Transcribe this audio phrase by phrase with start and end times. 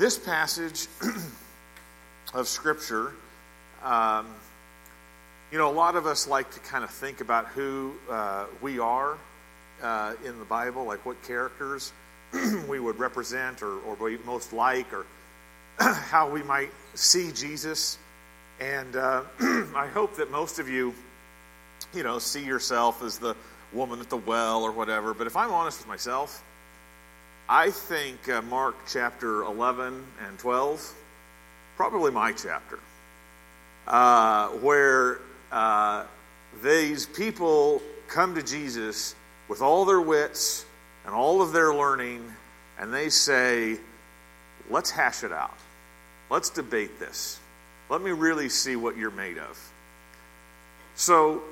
[0.00, 0.86] This passage
[2.32, 3.12] of Scripture,
[3.84, 4.28] um,
[5.52, 8.78] you know, a lot of us like to kind of think about who uh, we
[8.78, 9.18] are
[9.82, 11.92] uh, in the Bible, like what characters
[12.66, 15.04] we would represent or, or we most like, or
[15.94, 17.98] how we might see Jesus.
[18.58, 19.24] And uh,
[19.76, 20.94] I hope that most of you,
[21.92, 23.36] you know, see yourself as the
[23.74, 25.12] woman at the well or whatever.
[25.12, 26.42] But if I'm honest with myself,
[27.52, 30.94] I think uh, Mark chapter 11 and 12,
[31.74, 32.78] probably my chapter,
[33.88, 35.18] uh, where
[35.50, 36.04] uh,
[36.62, 39.16] these people come to Jesus
[39.48, 40.64] with all their wits
[41.04, 42.22] and all of their learning,
[42.78, 43.78] and they say,
[44.70, 45.58] let's hash it out.
[46.30, 47.40] Let's debate this.
[47.88, 49.72] Let me really see what you're made of.
[50.94, 51.42] So,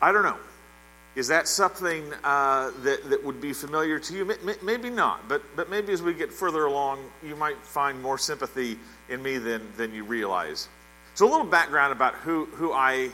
[0.00, 0.38] I don't know.
[1.20, 4.34] Is that something uh, that, that would be familiar to you?
[4.62, 8.78] Maybe not, but, but maybe as we get further along, you might find more sympathy
[9.10, 10.70] in me than, than you realize.
[11.12, 13.10] So, a little background about who, who I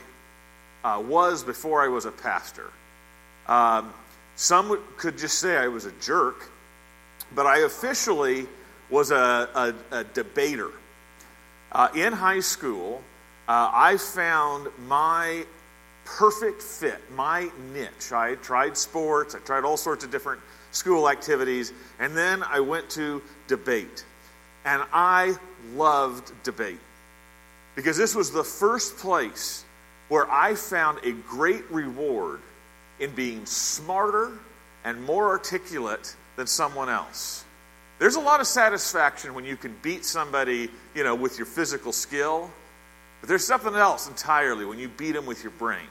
[0.85, 2.71] uh, was before I was a pastor.
[3.45, 3.93] Um,
[4.37, 6.49] some could just say I was a jerk,
[7.35, 8.47] but I officially
[8.89, 10.71] was a, a, a debater.
[11.73, 13.03] Uh, in high school,
[13.49, 15.45] uh, I found my
[16.17, 18.11] perfect fit, my niche.
[18.11, 20.41] I tried sports, I tried all sorts of different
[20.71, 24.05] school activities, and then I went to debate.
[24.65, 25.35] And I
[25.75, 26.79] loved debate
[27.75, 29.63] because this was the first place
[30.09, 32.39] where I found a great reward
[32.99, 34.31] in being smarter
[34.83, 37.43] and more articulate than someone else.
[37.99, 41.91] There's a lot of satisfaction when you can beat somebody, you know, with your physical
[41.91, 42.51] skill,
[43.21, 45.87] but there's something else entirely when you beat them with your brain.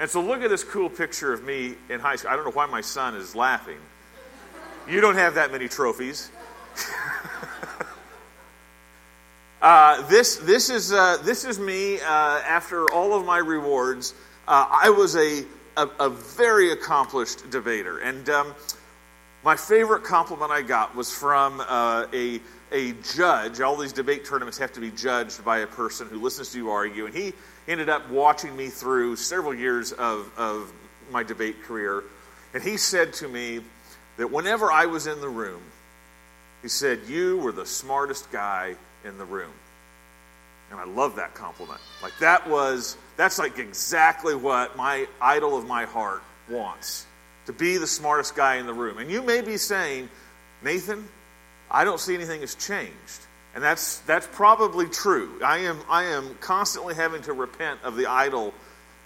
[0.00, 2.30] And so look at this cool picture of me in high school.
[2.30, 3.76] I don't know why my son is laughing.
[4.88, 6.30] You don't have that many trophies.
[9.62, 14.14] uh, this, this, is, uh, this is me uh, after all of my rewards.
[14.48, 15.44] Uh, I was a,
[15.76, 17.98] a, a, very accomplished debater.
[17.98, 18.54] And um,
[19.44, 22.40] my favorite compliment I got was from uh, a,
[22.72, 23.60] a judge.
[23.60, 26.70] All these debate tournaments have to be judged by a person who listens to you
[26.70, 27.04] argue.
[27.04, 27.34] And he
[27.68, 30.72] ended up watching me through several years of, of
[31.10, 32.04] my debate career.
[32.54, 33.60] And he said to me
[34.16, 35.62] that whenever I was in the room,
[36.62, 39.52] he said, You were the smartest guy in the room.
[40.70, 41.80] And I love that compliment.
[42.02, 47.06] Like that was, that's like exactly what my idol of my heart wants
[47.46, 48.98] to be the smartest guy in the room.
[48.98, 50.08] And you may be saying,
[50.62, 51.08] Nathan,
[51.70, 53.26] I don't see anything has changed.
[53.54, 55.40] And that's, that's probably true.
[55.44, 58.54] I am, I am constantly having to repent of the idol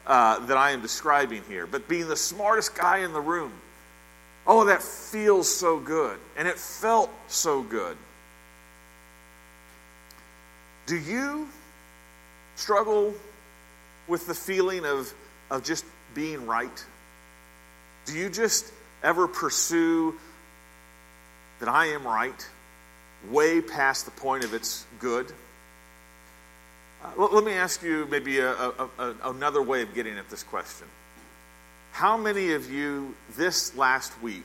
[0.07, 1.67] uh, that I am describing here.
[1.67, 3.53] But being the smartest guy in the room,
[4.47, 6.19] oh, that feels so good.
[6.37, 7.97] And it felt so good.
[10.87, 11.49] Do you
[12.57, 13.15] struggle
[14.07, 15.13] with the feeling of,
[15.51, 16.85] of just being right?
[18.05, 18.71] Do you just
[19.03, 20.15] ever pursue
[21.61, 22.49] that I am right?
[23.31, 25.33] Way past the point of its good?
[27.05, 30.43] Uh, let me ask you maybe a, a, a, another way of getting at this
[30.43, 30.87] question.
[31.93, 34.43] How many of you this last week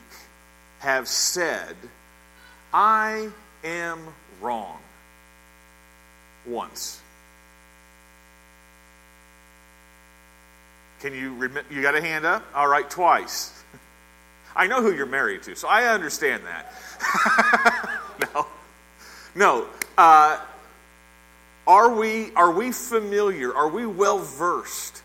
[0.80, 1.74] have said,
[2.72, 3.30] I
[3.64, 3.98] am
[4.40, 4.78] wrong?
[6.46, 7.00] Once.
[11.00, 11.64] Can you remember?
[11.72, 12.44] You got a hand up?
[12.54, 13.64] All right, twice.
[14.56, 17.86] I know who you're married to, so I understand that.
[19.34, 19.66] no.
[19.96, 20.38] Uh,
[21.66, 23.54] are, we, are we familiar?
[23.54, 25.02] Are we well versed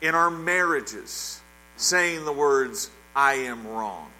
[0.00, 1.40] in our marriages
[1.76, 4.10] saying the words, I am wrong?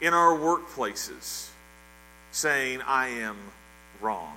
[0.00, 1.48] In our workplaces
[2.30, 3.36] saying, I am
[4.00, 4.36] wrong?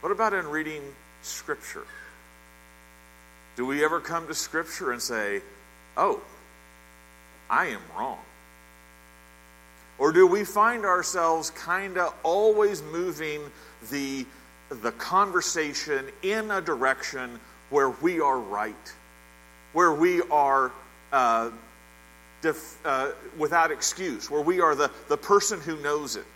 [0.00, 0.82] What about in reading
[1.22, 1.86] Scripture?
[3.56, 5.40] Do we ever come to Scripture and say,
[5.96, 6.20] Oh,
[7.48, 8.18] I am wrong?
[9.98, 13.40] Or do we find ourselves kind of always moving
[13.90, 14.26] the,
[14.68, 17.40] the conversation in a direction
[17.70, 18.94] where we are right,
[19.72, 20.70] where we are
[21.12, 21.50] uh,
[22.42, 26.26] def, uh, without excuse, where we are the, the person who knows it?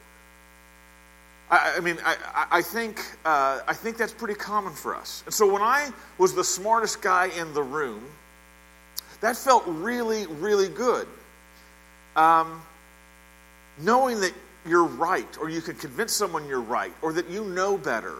[1.50, 5.24] I, mean, I, I, think, uh, I think that's pretty common for us.
[5.26, 8.04] And so when I was the smartest guy in the room,
[9.20, 11.08] that felt really, really good.
[12.14, 12.62] Um,
[13.78, 14.32] knowing that
[14.66, 18.16] you're right, or you can convince someone you're right, or that you know better.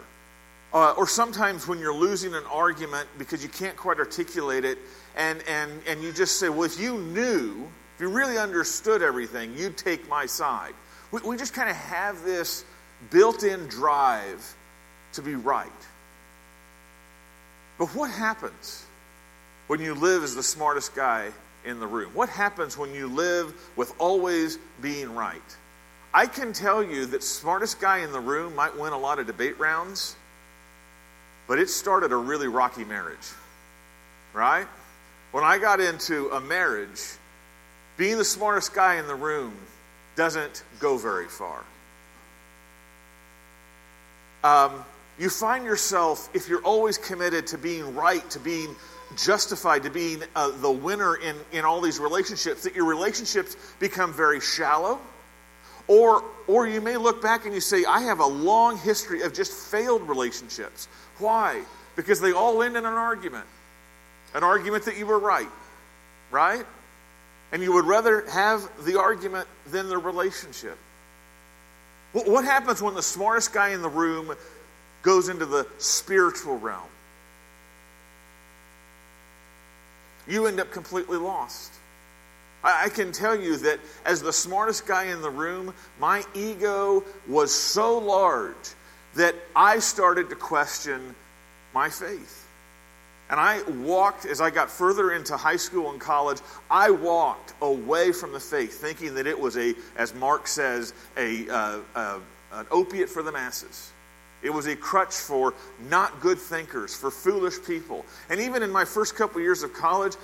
[0.73, 4.79] Uh, or sometimes when you're losing an argument because you can't quite articulate it,
[5.17, 9.57] and, and, and you just say, Well, if you knew, if you really understood everything,
[9.57, 10.73] you'd take my side.
[11.11, 12.65] We, we just kind of have this
[13.11, 14.55] built in drive
[15.15, 15.69] to be right.
[17.79, 18.85] But what happens
[19.67, 21.31] when you live as the smartest guy
[21.65, 22.11] in the room?
[22.15, 25.57] What happens when you live with always being right?
[26.13, 29.27] I can tell you that smartest guy in the room might win a lot of
[29.27, 30.17] debate rounds,
[31.47, 33.29] but it started a really rocky marriage.
[34.33, 34.67] Right?
[35.33, 37.01] When I got into a marriage,
[37.97, 39.53] being the smartest guy in the room
[40.17, 41.65] doesn't go very far.
[44.43, 44.85] Um,
[45.19, 48.75] you find yourself, if you're always committed to being right, to being
[49.17, 54.13] justified, to being uh, the winner in, in all these relationships, that your relationships become
[54.13, 54.99] very shallow.
[55.89, 59.35] Or, or you may look back and you say, I have a long history of
[59.35, 60.87] just failed relationships.
[61.19, 61.63] Why?
[61.97, 63.47] Because they all end in an argument.
[64.35, 65.49] An argument that you were right,
[66.31, 66.65] right?
[67.51, 70.79] And you would rather have the argument than the relationship.
[72.13, 74.35] What happens when the smartest guy in the room
[75.03, 76.89] goes into the spiritual realm?
[80.29, 81.73] You end up completely lost.
[82.63, 87.55] I can tell you that as the smartest guy in the room, my ego was
[87.55, 88.55] so large
[89.15, 91.15] that I started to question
[91.73, 92.47] my faith.
[93.31, 96.39] And I walked, as I got further into high school and college,
[96.69, 101.49] I walked away from the faith, thinking that it was a, as Marx says, a,
[101.49, 102.19] uh, uh,
[102.53, 103.93] an opiate for the masses.
[104.43, 105.55] It was a crutch for
[105.89, 108.05] not good thinkers, for foolish people.
[108.29, 110.15] And even in my first couple years of college,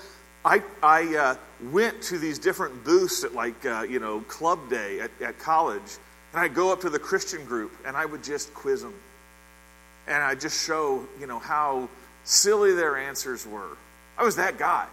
[0.45, 1.35] I, I uh,
[1.73, 5.99] went to these different booths at like, uh, you know, club day at, at college.
[6.33, 8.95] And I'd go up to the Christian group and I would just quiz them.
[10.07, 11.89] And I'd just show, you know, how
[12.25, 13.77] silly their answers were.
[14.17, 14.87] I was that guy.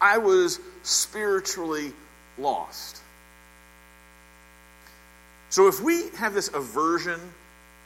[0.00, 1.92] I was spiritually
[2.38, 3.02] lost.
[5.48, 7.20] So if we have this aversion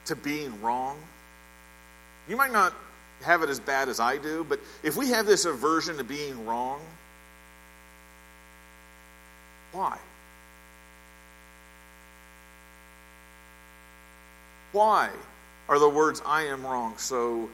[0.06, 0.98] to being wrong,
[2.28, 2.74] you might not
[3.22, 6.46] have it as bad as I do, but if we have this aversion to being
[6.46, 6.80] wrong,
[9.72, 9.98] why?
[14.72, 15.10] Why
[15.68, 17.48] are the words I am wrong so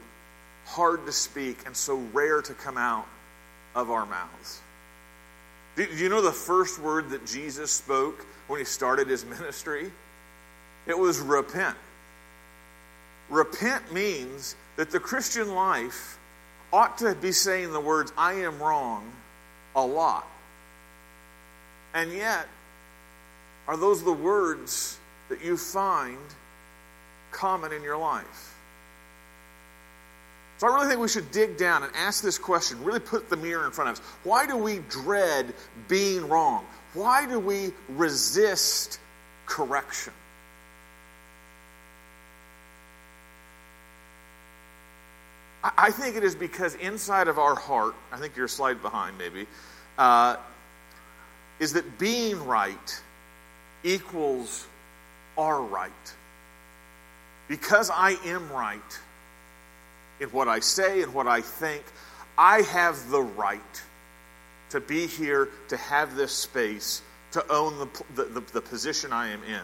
[0.65, 3.07] hard to speak and so rare to come out
[3.75, 4.61] of our mouths?
[5.77, 9.91] Do you know the first word that Jesus spoke when he started his ministry?
[10.87, 11.77] It was repent.
[13.29, 16.17] Repent means that the Christian life
[16.73, 19.11] ought to be saying the words, I am wrong,
[19.75, 20.27] a lot.
[21.93, 22.47] And yet,
[23.67, 24.97] are those the words
[25.29, 26.17] that you find
[27.31, 28.56] common in your life?
[30.57, 33.37] So I really think we should dig down and ask this question, really put the
[33.37, 34.05] mirror in front of us.
[34.23, 35.53] Why do we dread
[35.87, 36.65] being wrong?
[36.93, 38.99] Why do we resist
[39.45, 40.13] correction?
[45.63, 49.17] I think it is because inside of our heart, I think you're a slide behind
[49.17, 49.47] maybe,
[49.97, 50.37] uh,
[51.59, 53.01] is that being right
[53.83, 54.65] equals
[55.37, 55.91] our right.
[57.47, 58.99] Because I am right
[60.19, 61.83] in what I say and what I think,
[62.37, 63.81] I have the right
[64.69, 67.79] to be here, to have this space, to own
[68.15, 69.61] the, the, the, position I am in.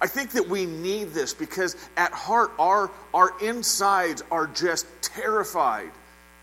[0.00, 5.90] I think that we need this because at heart, our, our insides are just terrified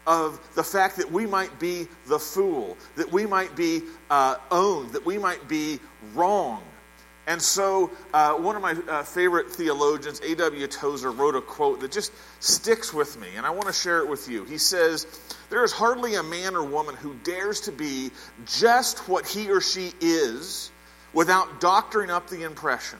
[0.06, 4.94] of the fact that we might be the fool, that we might be uh, owned,
[4.94, 5.80] that we might be
[6.14, 6.64] wrong.
[7.26, 10.68] And so, uh, one of my uh, favorite theologians, A.W.
[10.68, 12.12] Tozer, wrote a quote that just
[12.42, 14.44] sticks with me, and I want to share it with you.
[14.44, 15.08] He says,
[15.50, 18.12] There is hardly a man or woman who dares to be
[18.46, 20.70] just what he or she is
[21.14, 23.00] without doctoring up the impression.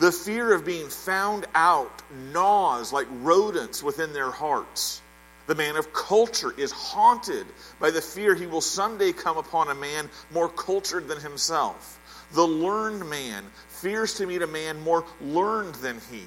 [0.00, 5.02] The fear of being found out gnaws like rodents within their hearts.
[5.46, 7.46] The man of culture is haunted
[7.78, 11.99] by the fear he will someday come upon a man more cultured than himself.
[12.32, 16.22] The learned man fears to meet a man more learned than he.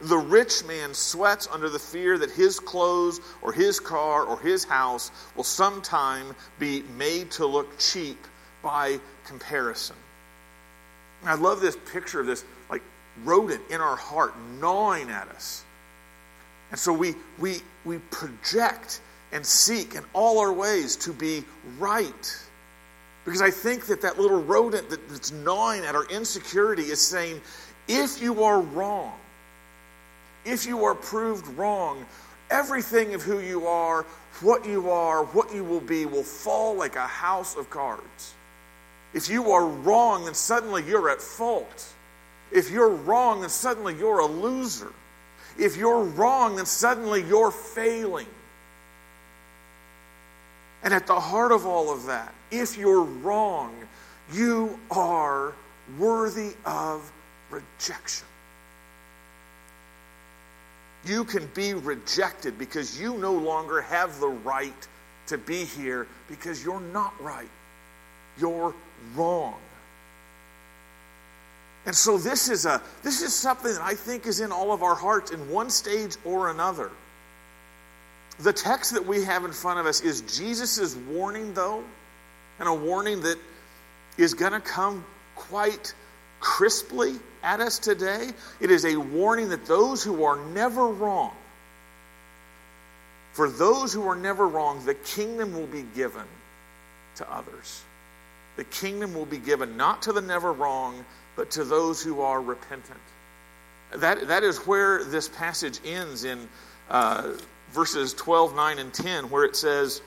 [0.00, 4.64] The rich man sweats under the fear that his clothes or his car or his
[4.64, 8.18] house will sometime be made to look cheap
[8.62, 9.96] by comparison.
[11.24, 12.82] I love this picture of this like
[13.24, 15.64] rodent in our heart gnawing at us.
[16.70, 19.00] And so we we we project
[19.32, 21.44] and seek in all our ways to be
[21.78, 22.45] right.
[23.26, 27.40] Because I think that that little rodent that's gnawing at our insecurity is saying,
[27.88, 29.12] if you are wrong,
[30.44, 32.06] if you are proved wrong,
[32.50, 34.04] everything of who you are,
[34.42, 38.34] what you are, what you will be, will fall like a house of cards.
[39.12, 41.92] If you are wrong, then suddenly you're at fault.
[42.52, 44.92] If you're wrong, then suddenly you're a loser.
[45.58, 48.28] If you're wrong, then suddenly you're failing.
[50.84, 53.74] And at the heart of all of that, if you're wrong,
[54.32, 55.54] you are
[55.98, 57.10] worthy of
[57.50, 58.26] rejection.
[61.04, 64.88] You can be rejected because you no longer have the right
[65.28, 67.48] to be here because you're not right.
[68.38, 68.74] You're
[69.14, 69.58] wrong.
[71.86, 74.82] And so this is a this is something that I think is in all of
[74.82, 76.90] our hearts in one stage or another.
[78.40, 81.84] The text that we have in front of us is Jesus' warning, though,
[82.58, 83.38] and a warning that
[84.18, 85.94] is going to come quite
[86.40, 88.30] crisply at us today.
[88.60, 91.34] It is a warning that those who are never wrong,
[93.32, 96.24] for those who are never wrong, the kingdom will be given
[97.16, 97.82] to others.
[98.56, 101.04] The kingdom will be given not to the never wrong,
[101.36, 103.00] but to those who are repentant.
[103.94, 106.48] That, that is where this passage ends in
[106.88, 107.34] uh,
[107.70, 110.00] verses 12, 9, and 10, where it says,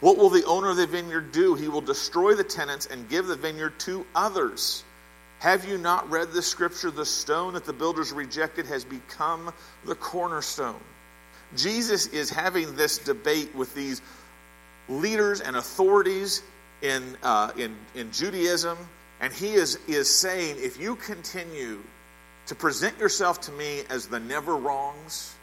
[0.00, 1.54] What will the owner of the vineyard do?
[1.54, 4.82] He will destroy the tenants and give the vineyard to others.
[5.40, 6.90] Have you not read the scripture?
[6.90, 9.52] The stone that the builders rejected has become
[9.84, 10.80] the cornerstone.
[11.56, 14.00] Jesus is having this debate with these
[14.88, 16.42] leaders and authorities
[16.82, 18.78] in, uh, in, in Judaism,
[19.20, 21.80] and he is, is saying, if you continue
[22.46, 25.34] to present yourself to me as the never wrongs,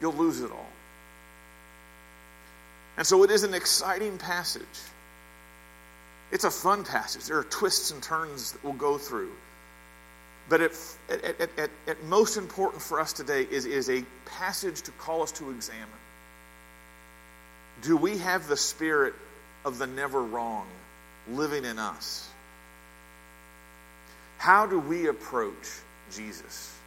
[0.00, 0.67] you'll lose it all.
[2.98, 4.64] And so it is an exciting passage.
[6.32, 7.26] It's a fun passage.
[7.26, 9.30] There are twists and turns that we'll go through.
[10.48, 10.72] But at,
[11.08, 15.30] at, at, at, most important for us today is, is a passage to call us
[15.32, 15.88] to examine.
[17.82, 19.14] Do we have the spirit
[19.64, 20.66] of the never wrong
[21.30, 22.28] living in us?
[24.38, 25.68] How do we approach
[26.10, 26.77] Jesus?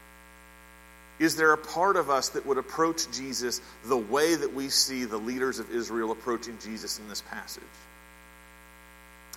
[1.22, 5.06] Is there a part of us that would approach Jesus the way that we see
[5.06, 7.62] the leaders of Israel approaching Jesus in this passage?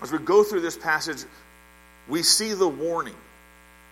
[0.01, 1.19] As we go through this passage,
[2.09, 3.15] we see the warning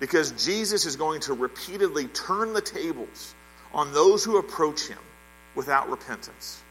[0.01, 3.35] because Jesus is going to repeatedly turn the tables
[3.75, 4.99] on those who approach him
[5.55, 6.63] without repentance.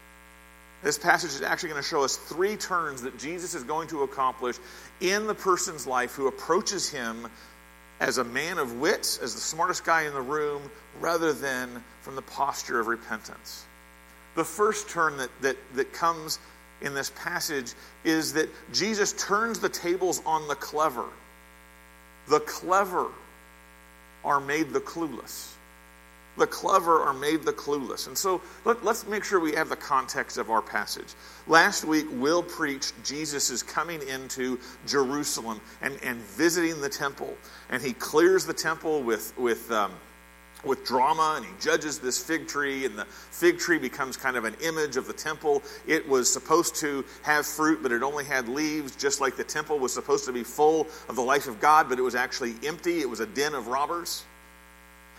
[0.82, 4.02] This passage is actually going to show us three turns that Jesus is going to
[4.02, 4.56] accomplish
[5.00, 7.28] in the person's life who approaches him
[8.00, 10.62] as a man of wits, as the smartest guy in the room,
[11.00, 13.64] rather than from the posture of repentance.
[14.34, 16.38] The first turn that, that, that comes
[16.80, 17.72] in this passage
[18.04, 21.06] is that Jesus turns the tables on the clever.
[22.28, 23.08] The clever
[24.24, 25.51] are made the clueless.
[26.38, 28.06] The clever are made the clueless.
[28.06, 31.14] And so let, us make sure we have the context of our passage.
[31.46, 37.36] Last week, Will preached Jesus is coming into Jerusalem and, and visiting the temple.
[37.68, 39.92] And he clears the temple with, with, um,
[40.64, 44.44] with drama and he judges this fig tree, and the fig tree becomes kind of
[44.44, 45.62] an image of the temple.
[45.86, 49.78] It was supposed to have fruit, but it only had leaves, just like the temple
[49.78, 53.00] was supposed to be full of the life of God, but it was actually empty.
[53.00, 54.24] It was a den of robbers.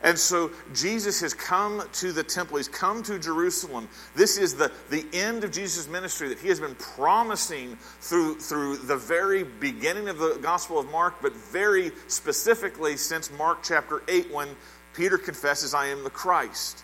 [0.03, 2.57] And so Jesus has come to the temple.
[2.57, 3.87] He's come to Jerusalem.
[4.15, 8.77] This is the, the end of Jesus' ministry that he has been promising through, through
[8.77, 14.29] the very beginning of the Gospel of Mark, but very specifically since Mark chapter 8
[14.33, 14.49] when
[14.93, 16.83] Peter confesses, I am the Christ.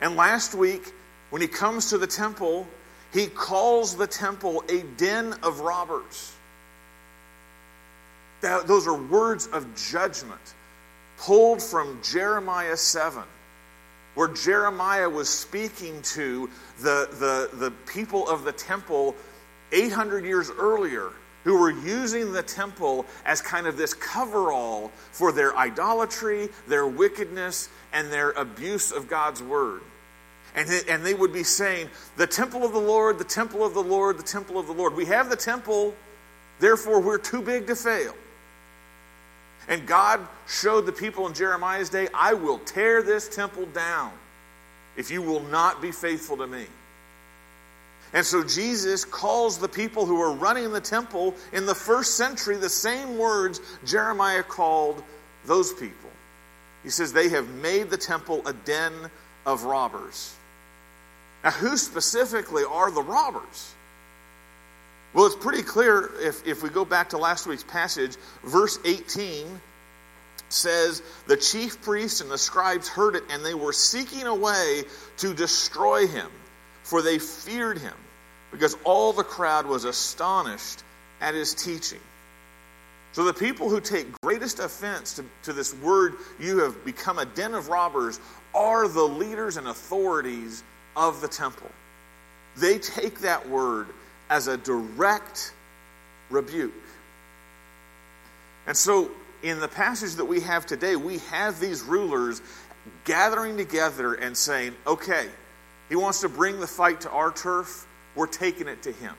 [0.00, 0.94] And last week,
[1.28, 2.66] when he comes to the temple,
[3.12, 6.32] he calls the temple a den of robbers.
[8.40, 10.54] Those are words of judgment
[11.18, 13.22] pulled from Jeremiah 7,
[14.14, 19.14] where Jeremiah was speaking to the, the, the people of the temple
[19.72, 21.10] 800 years earlier
[21.44, 27.68] who were using the temple as kind of this coverall for their idolatry, their wickedness,
[27.92, 29.80] and their abuse of God's word.
[30.56, 33.82] And, and they would be saying, The temple of the Lord, the temple of the
[33.82, 34.96] Lord, the temple of the Lord.
[34.96, 35.94] We have the temple,
[36.58, 38.14] therefore we're too big to fail.
[39.68, 44.12] And God showed the people in Jeremiah's day, I will tear this temple down
[44.96, 46.66] if you will not be faithful to me.
[48.12, 52.56] And so Jesus calls the people who are running the temple in the first century
[52.56, 55.02] the same words Jeremiah called
[55.44, 56.10] those people.
[56.82, 58.92] He says, They have made the temple a den
[59.44, 60.34] of robbers.
[61.42, 63.74] Now, who specifically are the robbers?
[65.16, 68.16] Well, it's pretty clear if, if we go back to last week's passage.
[68.44, 69.46] Verse 18
[70.50, 74.82] says, The chief priests and the scribes heard it, and they were seeking a way
[75.16, 76.30] to destroy him,
[76.82, 77.94] for they feared him,
[78.50, 80.82] because all the crowd was astonished
[81.22, 82.00] at his teaching.
[83.12, 87.24] So the people who take greatest offense to, to this word, you have become a
[87.24, 88.20] den of robbers,
[88.54, 90.62] are the leaders and authorities
[90.94, 91.70] of the temple.
[92.58, 93.86] They take that word
[94.28, 95.52] as a direct
[96.30, 96.72] rebuke.
[98.66, 99.10] And so,
[99.42, 102.42] in the passage that we have today, we have these rulers
[103.04, 105.28] gathering together and saying, okay,
[105.88, 109.14] he wants to bring the fight to our turf, we're taking it to him.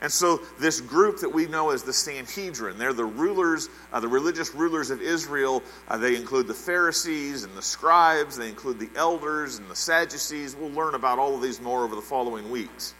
[0.00, 4.08] And so, this group that we know as the Sanhedrin, they're the rulers, uh, the
[4.08, 5.62] religious rulers of Israel.
[5.86, 10.56] Uh, they include the Pharisees and the scribes, they include the elders and the Sadducees.
[10.56, 12.94] We'll learn about all of these more over the following weeks.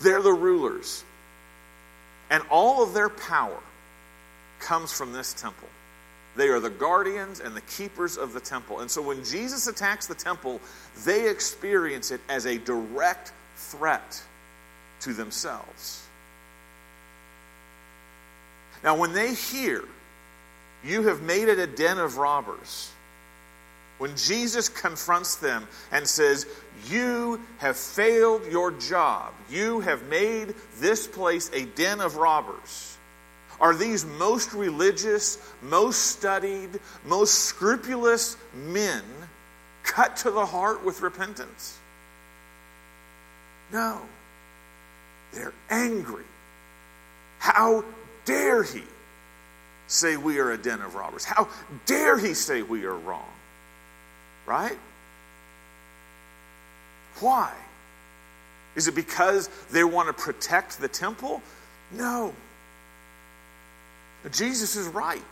[0.00, 1.04] They're the rulers.
[2.30, 3.60] And all of their power
[4.60, 5.68] comes from this temple.
[6.36, 8.80] They are the guardians and the keepers of the temple.
[8.80, 10.60] And so when Jesus attacks the temple,
[11.04, 14.22] they experience it as a direct threat
[15.00, 16.06] to themselves.
[18.82, 19.84] Now, when they hear,
[20.84, 22.90] you have made it a den of robbers,
[23.98, 26.46] when Jesus confronts them and says,
[26.88, 32.96] You have failed your job, you have made this place a den of robbers.
[33.60, 39.02] Are these most religious, most studied, most scrupulous men
[39.84, 41.78] cut to the heart with repentance?
[43.72, 44.00] No.
[45.32, 46.24] They're angry.
[47.38, 47.84] How
[48.24, 48.82] dare he
[49.86, 51.24] say we are a den of robbers?
[51.24, 51.48] How
[51.86, 53.33] dare he say we are wrong?
[54.46, 54.78] Right?
[57.20, 57.52] Why?
[58.76, 61.42] Is it because they want to protect the temple?
[61.92, 62.34] No.
[64.30, 65.22] Jesus is right.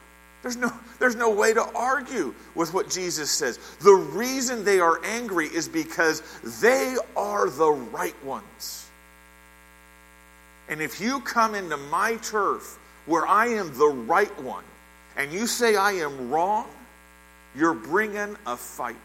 [0.43, 3.59] There's no, there's no way to argue with what Jesus says.
[3.81, 6.23] The reason they are angry is because
[6.61, 8.89] they are the right ones.
[10.69, 14.65] And if you come into my turf where I am the right one
[15.17, 16.69] and you say I am wrong,
[17.55, 18.97] you're bringing a fight.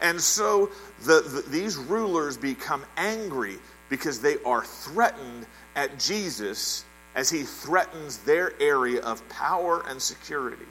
[0.00, 0.70] And so
[1.02, 8.18] the, the, these rulers become angry because they are threatened at Jesus as he threatens
[8.18, 10.66] their area of power and security.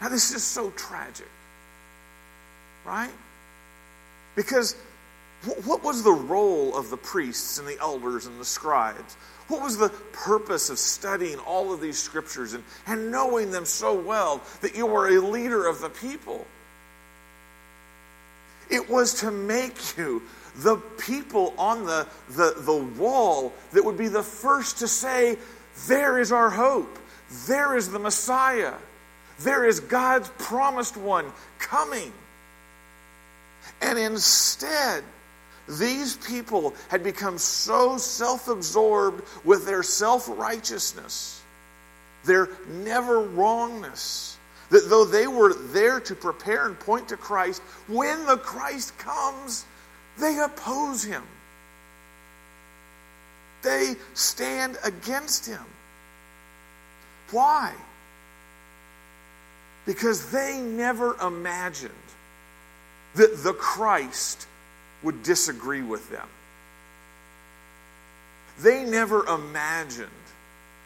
[0.00, 1.28] Now, this is so tragic,
[2.84, 3.12] right?
[4.34, 4.76] Because
[5.64, 9.16] what was the role of the priests and the elders and the scribes?
[9.48, 13.98] What was the purpose of studying all of these scriptures and, and knowing them so
[13.98, 16.46] well that you were a leader of the people?
[18.70, 20.22] It was to make you
[20.56, 25.38] the people on the, the, the wall that would be the first to say,
[25.86, 26.98] There is our hope.
[27.46, 28.74] There is the Messiah.
[29.40, 32.12] There is God's promised one coming.
[33.80, 35.04] And instead,
[35.68, 41.42] these people had become so self absorbed with their self righteousness,
[42.24, 44.38] their never wrongness,
[44.70, 49.66] that though they were there to prepare and point to Christ, when the Christ comes,
[50.18, 51.22] they oppose him.
[53.62, 55.64] They stand against him.
[57.30, 57.74] Why?
[59.84, 61.92] Because they never imagined
[63.16, 64.47] that the Christ
[65.02, 66.28] would disagree with them.
[68.60, 70.10] They never imagined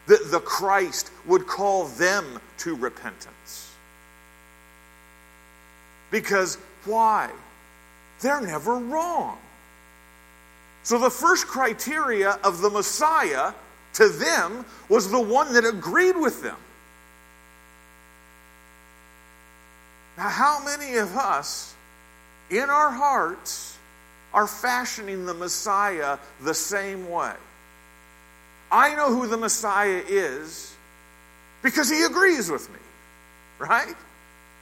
[0.07, 3.71] that the Christ would call them to repentance.
[6.11, 7.31] Because why?
[8.21, 9.39] They're never wrong.
[10.83, 13.53] So the first criteria of the Messiah
[13.93, 16.57] to them was the one that agreed with them.
[20.17, 21.73] Now, how many of us
[22.49, 23.72] in our hearts
[24.33, 27.33] are fashioning the Messiah the same way?
[28.71, 30.75] I know who the Messiah is
[31.61, 32.79] because he agrees with me,
[33.59, 33.95] right?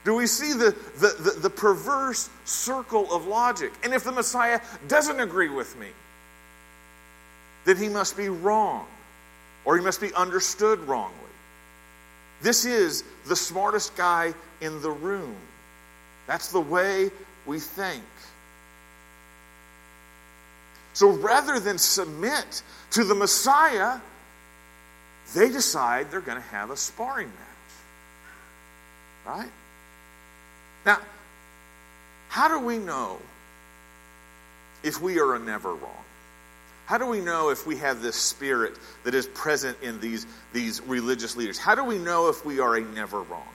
[0.04, 3.72] Do we see the, the, the, the, perverse circle of logic?
[3.84, 5.88] And if the Messiah doesn't agree with me,
[7.64, 8.86] then he must be wrong
[9.64, 11.16] or he must be understood wrongly.
[12.42, 15.36] This is the smartest guy in the room.
[16.26, 17.10] That's the way
[17.46, 18.02] we think.
[20.94, 23.98] So rather than submit to the Messiah,
[25.34, 27.38] they decide they're going to have a sparring match.
[29.24, 29.50] Right?
[30.84, 30.98] Now,
[32.28, 33.18] how do we know
[34.82, 36.04] if we are a never wrong?
[36.86, 40.82] How do we know if we have this spirit that is present in these, these
[40.82, 41.56] religious leaders?
[41.56, 43.48] How do we know if we are a never wrong?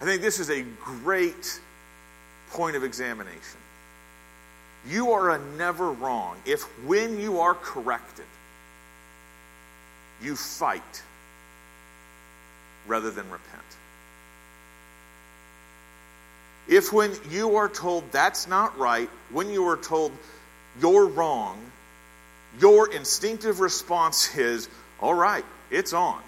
[0.00, 1.60] I think this is a great
[2.50, 3.58] point of examination.
[4.86, 8.26] You are a never wrong if when you are corrected,
[10.22, 11.02] you fight
[12.86, 13.62] rather than repent.
[16.68, 20.12] If when you are told that's not right, when you are told
[20.80, 21.58] you're wrong,
[22.60, 24.68] your instinctive response is,
[25.00, 26.20] all right, it's on,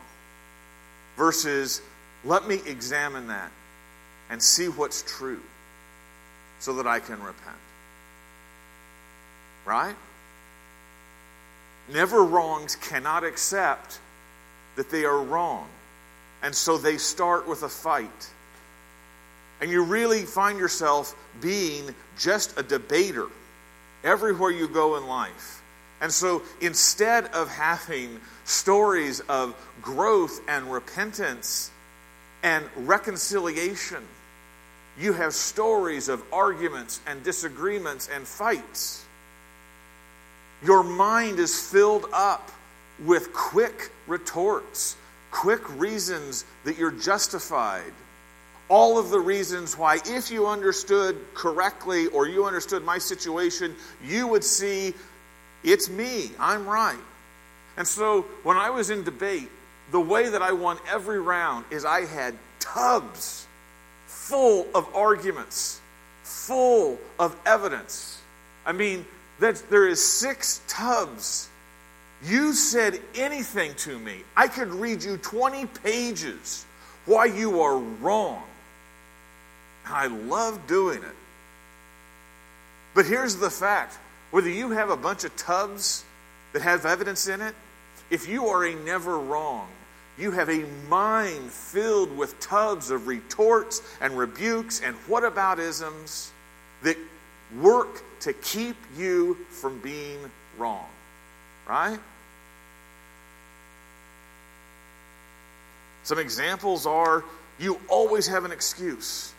[1.16, 1.82] versus
[2.24, 3.50] let me examine that
[4.30, 5.40] and see what's true
[6.58, 7.56] so that I can repent.
[9.64, 9.96] Right?
[11.92, 13.98] Never wrongs cannot accept
[14.76, 15.68] that they are wrong.
[16.42, 18.30] And so they start with a fight.
[19.60, 23.26] And you really find yourself being just a debater
[24.02, 25.62] everywhere you go in life.
[26.00, 31.70] And so instead of having stories of growth and repentance
[32.42, 34.02] and reconciliation,
[34.98, 39.04] you have stories of arguments and disagreements and fights.
[40.62, 42.50] Your mind is filled up
[43.04, 44.96] with quick retorts,
[45.30, 47.92] quick reasons that you're justified.
[48.68, 54.26] All of the reasons why, if you understood correctly or you understood my situation, you
[54.28, 54.94] would see
[55.64, 56.98] it's me, I'm right.
[57.76, 59.48] And so when I was in debate,
[59.90, 63.46] the way that I won every round is I had tubs
[64.06, 65.80] full of arguments,
[66.22, 68.20] full of evidence.
[68.64, 69.04] I mean,
[69.40, 71.48] that there is six tubs.
[72.22, 74.22] You said anything to me.
[74.36, 76.66] I could read you 20 pages
[77.06, 78.42] why you are wrong.
[79.86, 81.16] I love doing it.
[82.94, 83.98] But here's the fact
[84.30, 86.04] whether you have a bunch of tubs
[86.52, 87.54] that have evidence in it,
[88.10, 89.68] if you are a never wrong,
[90.18, 96.30] you have a mind filled with tubs of retorts and rebukes and whataboutisms
[96.82, 96.96] that
[97.60, 100.18] work to keep you from being
[100.58, 100.86] wrong.
[101.68, 101.98] Right?
[106.02, 107.24] Some examples are
[107.58, 109.32] you always have an excuse.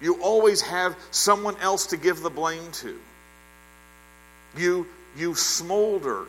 [0.00, 2.98] You always have someone else to give the blame to.
[4.56, 6.26] You, you smolder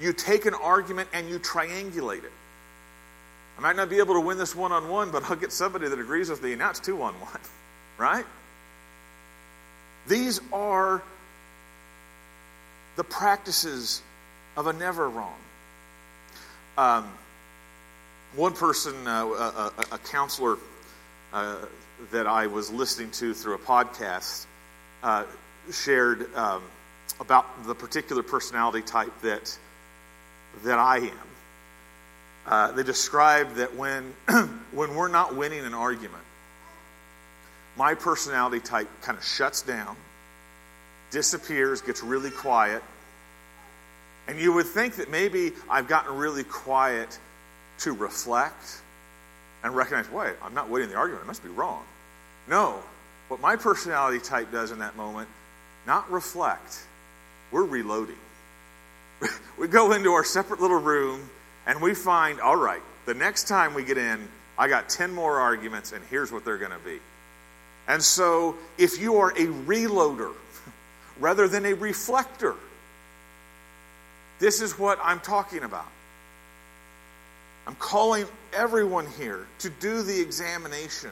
[0.00, 2.32] you take an argument and you triangulate it.
[3.56, 5.88] I might not be able to win this one on one, but I'll get somebody
[5.88, 7.40] that agrees with me, now it's two on one,
[7.98, 8.24] right?
[10.08, 11.02] These are
[12.96, 14.02] the practices
[14.56, 15.36] of a never wrong.
[16.78, 17.12] Um,
[18.34, 20.58] one person, uh, a, a, counselor
[21.32, 21.56] uh,
[22.12, 24.46] that I was listening to through a podcast,
[25.02, 25.24] uh,
[25.70, 26.62] shared um,
[27.20, 29.58] about the particular personality type that
[30.64, 31.28] that I am.
[32.46, 34.14] Uh, they described that when,
[34.72, 36.22] when we're not winning an argument,
[37.78, 39.96] my personality type kind of shuts down,
[41.10, 42.82] disappears, gets really quiet.
[44.26, 47.18] And you would think that maybe I've gotten really quiet
[47.78, 48.82] to reflect
[49.64, 51.24] and recognize, wait, I'm not winning the argument.
[51.24, 51.82] I must be wrong.
[52.48, 52.80] No.
[53.28, 55.28] What my personality type does in that moment,
[55.86, 56.84] not reflect,
[57.50, 58.18] we're reloading
[59.58, 61.28] we go into our separate little room
[61.66, 65.38] and we find, all right, the next time we get in, I got 10 more
[65.38, 66.98] arguments and here's what they're going to be.
[67.88, 70.32] And so if you are a reloader
[71.18, 72.54] rather than a reflector,
[74.38, 75.88] this is what I'm talking about.
[77.66, 81.10] I'm calling everyone here to do the examination.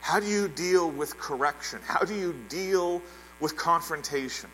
[0.00, 1.80] How do you deal with correction?
[1.84, 3.02] How do you deal
[3.40, 4.48] with confrontation?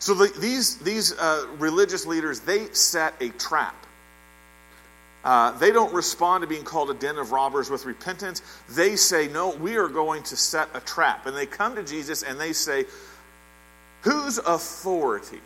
[0.00, 3.81] So the, these, these uh, religious leaders, they set a trap.
[5.24, 8.42] Uh, they don't respond to being called a den of robbers with repentance.
[8.70, 11.26] They say, no, we are going to set a trap.
[11.26, 12.86] And they come to Jesus and they say,
[14.02, 15.40] whose authority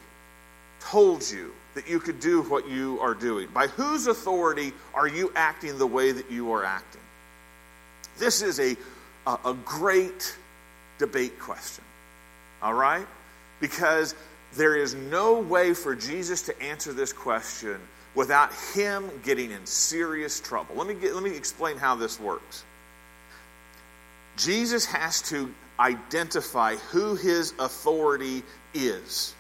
[0.81, 3.49] told you that you could do what you are doing?
[3.53, 7.03] By whose authority are you acting the way that you are acting?
[8.19, 8.77] This is a,
[9.27, 10.37] a, a great
[10.99, 11.85] debate question,
[12.63, 13.07] all right?
[13.61, 14.15] Because
[14.55, 17.79] there is no way for Jesus to answer this question
[18.17, 20.75] without him getting in serious trouble.
[20.75, 22.65] Let me, get, let me explain how this works.
[24.37, 28.43] Jesus has to identify who his authority
[28.75, 29.35] is.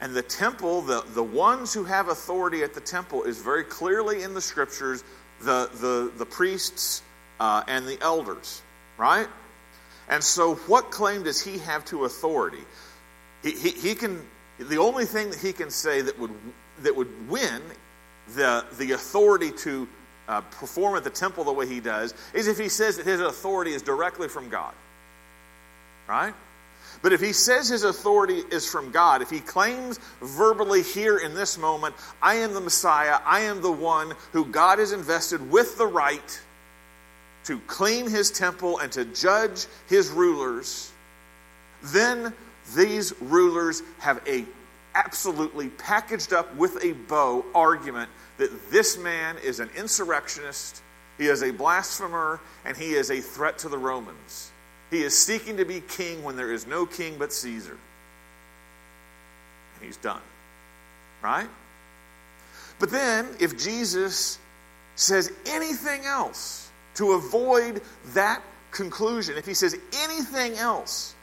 [0.00, 4.22] And the temple, the, the ones who have authority at the temple, is very clearly
[4.22, 5.04] in the scriptures
[5.42, 7.02] the, the, the priests
[7.38, 8.62] uh, and the elders,
[8.96, 9.28] right?
[10.08, 12.64] And so, what claim does he have to authority?
[13.42, 14.26] He, he, he can,
[14.58, 16.32] the only thing that he can say that would,
[16.80, 17.62] that would win
[18.34, 19.88] the, the authority to
[20.28, 23.20] uh, perform at the temple the way he does is if he says that his
[23.20, 24.74] authority is directly from God.
[26.08, 26.34] Right?
[27.02, 31.34] But if he says his authority is from God, if he claims verbally here in
[31.34, 35.78] this moment, I am the Messiah, I am the one who God has invested with
[35.78, 36.40] the right
[37.44, 40.92] to clean his temple and to judge his rulers,
[41.82, 42.32] then
[42.76, 44.44] these rulers have a
[44.94, 50.82] absolutely packaged up with a bow argument that this man is an insurrectionist,
[51.18, 54.50] he is a blasphemer, and he is a threat to the Romans.
[54.90, 57.78] He is seeking to be king when there is no king but Caesar.
[59.76, 60.20] And he's done.
[61.22, 61.48] Right?
[62.78, 64.38] But then, if Jesus
[64.96, 71.14] says anything else to avoid that conclusion, if he says anything else,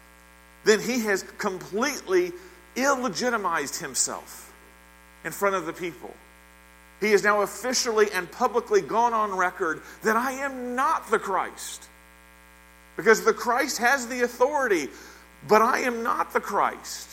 [0.64, 2.32] then he has completely
[2.80, 4.54] illegitimized himself
[5.24, 6.14] in front of the people.
[7.00, 11.88] He has now officially and publicly gone on record that I am not the Christ.
[12.98, 14.90] Because the Christ has the authority,
[15.48, 17.09] but I am not the Christ.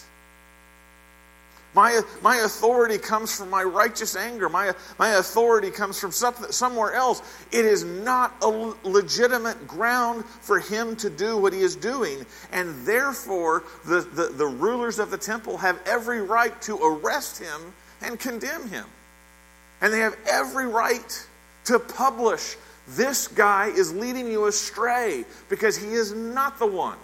[1.76, 4.48] My, my authority comes from my righteous anger.
[4.48, 7.20] My, my authority comes from somewhere else.
[7.52, 8.48] It is not a
[8.82, 12.24] legitimate ground for him to do what he is doing.
[12.50, 17.74] And therefore, the, the, the rulers of the temple have every right to arrest him
[18.00, 18.86] and condemn him.
[19.82, 21.26] And they have every right
[21.64, 22.56] to publish
[22.88, 26.96] this guy is leading you astray because he is not the one.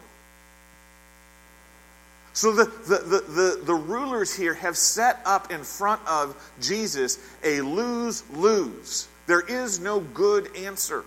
[2.35, 7.61] So the, the, the, the, rulers here have set up in front of Jesus a
[7.61, 9.07] lose lose.
[9.27, 11.05] There is no good answer.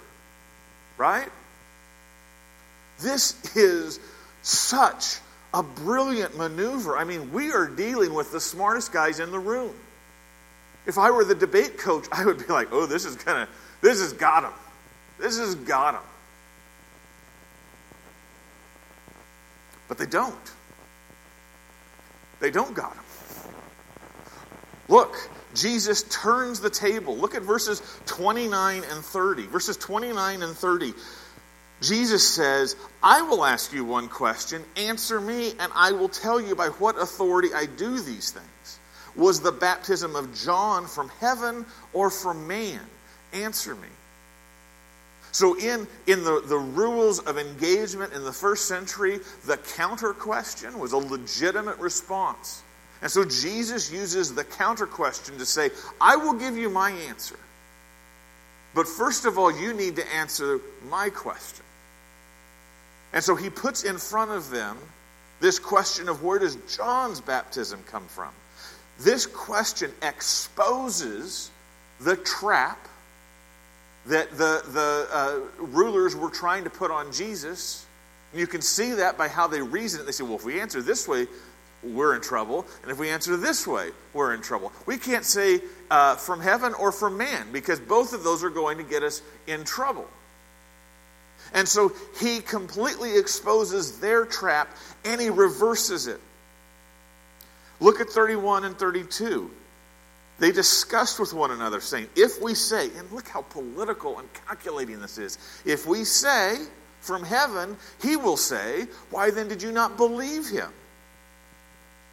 [0.98, 1.28] Right?
[3.00, 4.00] This is
[4.44, 5.18] such
[5.54, 6.98] a brilliant maneuver.
[6.98, 9.74] I mean, we are dealing with the smartest guys in the room.
[10.86, 13.48] If I were the debate coach, I would be like, oh, this is of,
[13.82, 14.54] this has got him.
[15.20, 16.04] This has got them.
[19.88, 20.36] But they don't.
[22.40, 23.04] They don't got them.
[24.88, 25.16] Look,
[25.56, 27.18] Jesus turns the table.
[27.18, 29.48] Look at verses 29 and 30.
[29.48, 30.94] Verses 29 and 30.
[31.82, 34.64] Jesus says, I will ask you one question.
[34.76, 38.80] Answer me, and I will tell you by what authority I do these things.
[39.16, 42.82] Was the baptism of John from heaven or from man?
[43.34, 43.88] Answer me.
[45.36, 50.80] So, in, in the, the rules of engagement in the first century, the counter question
[50.80, 52.64] was a legitimate response.
[53.02, 57.38] And so, Jesus uses the counter question to say, I will give you my answer.
[58.74, 61.66] But first of all, you need to answer my question.
[63.12, 64.78] And so, he puts in front of them
[65.42, 68.32] this question of where does John's baptism come from?
[69.00, 71.52] This question exposes
[72.00, 72.88] the trap
[74.08, 77.86] that the, the uh, rulers were trying to put on Jesus.
[78.34, 80.06] You can see that by how they reason it.
[80.06, 81.28] They say, well, if we answer this way,
[81.84, 82.66] we're in trouble.
[82.82, 84.72] And if we answer this way, we're in trouble.
[84.86, 88.78] We can't say uh, from heaven or from man because both of those are going
[88.78, 90.08] to get us in trouble.
[91.54, 96.20] And so he completely exposes their trap and he reverses it.
[97.80, 99.52] Look at 31 and 32.
[100.38, 105.00] They discussed with one another, saying, If we say, and look how political and calculating
[105.00, 106.58] this is, if we say
[107.00, 110.72] from heaven, he will say, Why then did you not believe him?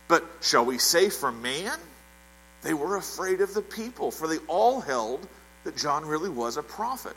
[0.06, 1.76] But shall we say from man?
[2.62, 5.26] They were afraid of the people, for they all held
[5.64, 7.16] that John really was a prophet.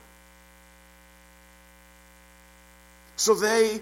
[3.16, 3.80] So they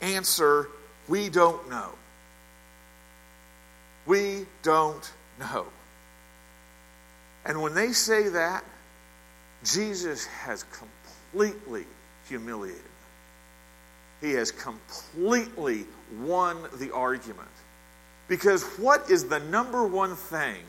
[0.00, 0.68] answer,
[1.06, 1.90] We don't know.
[4.06, 5.66] We don't know.
[7.44, 8.64] And when they say that,
[9.64, 11.86] Jesus has completely
[12.28, 12.92] humiliated them.
[14.20, 15.84] He has completely
[16.20, 17.48] won the argument.
[18.28, 20.62] Because what is the number one thing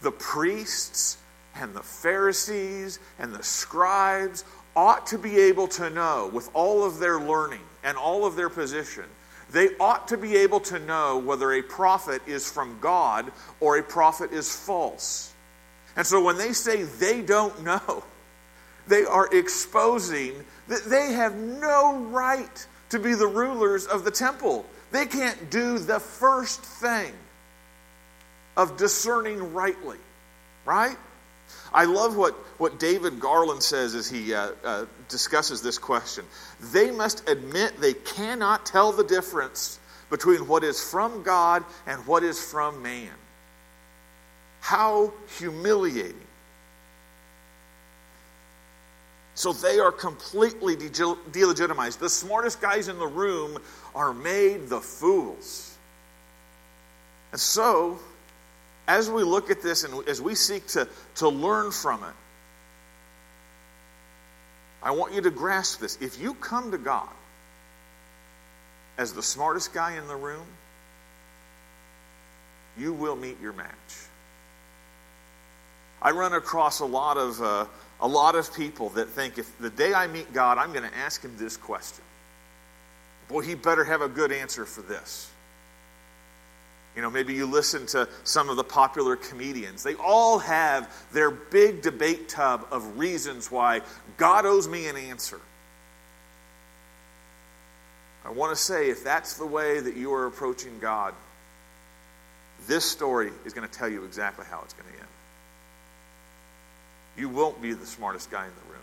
[0.00, 1.18] the priests
[1.54, 6.98] and the Pharisees and the scribes ought to be able to know with all of
[6.98, 9.04] their learning and all of their position?
[9.50, 13.82] They ought to be able to know whether a prophet is from God or a
[13.82, 15.31] prophet is false.
[15.96, 18.04] And so when they say they don't know,
[18.86, 20.32] they are exposing
[20.68, 24.66] that they have no right to be the rulers of the temple.
[24.90, 27.12] They can't do the first thing
[28.56, 29.98] of discerning rightly,
[30.64, 30.96] right?
[31.72, 36.24] I love what, what David Garland says as he uh, uh, discusses this question.
[36.60, 39.78] They must admit they cannot tell the difference
[40.10, 43.12] between what is from God and what is from man.
[44.62, 46.14] How humiliating.
[49.34, 50.88] So they are completely de-
[51.32, 51.98] delegitimized.
[51.98, 53.58] The smartest guys in the room
[53.92, 55.76] are made the fools.
[57.32, 57.98] And so,
[58.86, 62.14] as we look at this and as we seek to, to learn from it,
[64.80, 65.98] I want you to grasp this.
[66.00, 67.08] If you come to God
[68.96, 70.46] as the smartest guy in the room,
[72.78, 74.11] you will meet your match.
[76.02, 77.66] I run across a lot of uh,
[78.00, 80.96] a lot of people that think if the day I meet God, I'm going to
[80.96, 82.04] ask him this question.
[83.28, 85.30] Boy, he better have a good answer for this.
[86.96, 89.82] You know, maybe you listen to some of the popular comedians.
[89.82, 93.80] They all have their big debate tub of reasons why
[94.18, 95.40] God owes me an answer.
[98.24, 101.14] I want to say if that's the way that you are approaching God,
[102.66, 105.01] this story is going to tell you exactly how it's going to end.
[107.16, 108.82] You won't be the smartest guy in the room.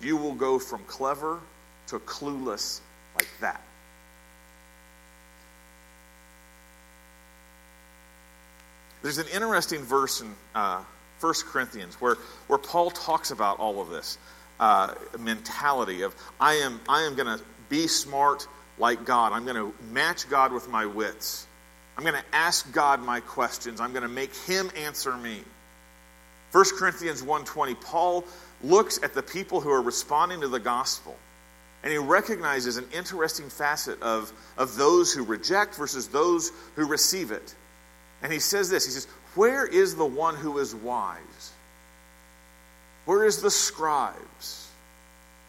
[0.00, 1.40] You will go from clever
[1.88, 2.80] to clueless
[3.16, 3.62] like that.
[9.02, 10.82] There's an interesting verse in uh,
[11.20, 14.18] 1 Corinthians where, where Paul talks about all of this
[14.58, 18.46] uh, mentality of I am, I am going to be smart
[18.78, 19.32] like God.
[19.32, 21.46] I'm going to match God with my wits.
[21.96, 23.80] I'm going to ask God my questions.
[23.80, 25.42] I'm going to make him answer me.
[26.52, 28.24] 1 Corinthians 1:20 Paul
[28.62, 31.16] looks at the people who are responding to the gospel
[31.82, 37.30] and he recognizes an interesting facet of, of those who reject versus those who receive
[37.30, 37.54] it.
[38.22, 41.52] And he says this He says, Where is the one who is wise?
[43.04, 44.70] Where is the scribes?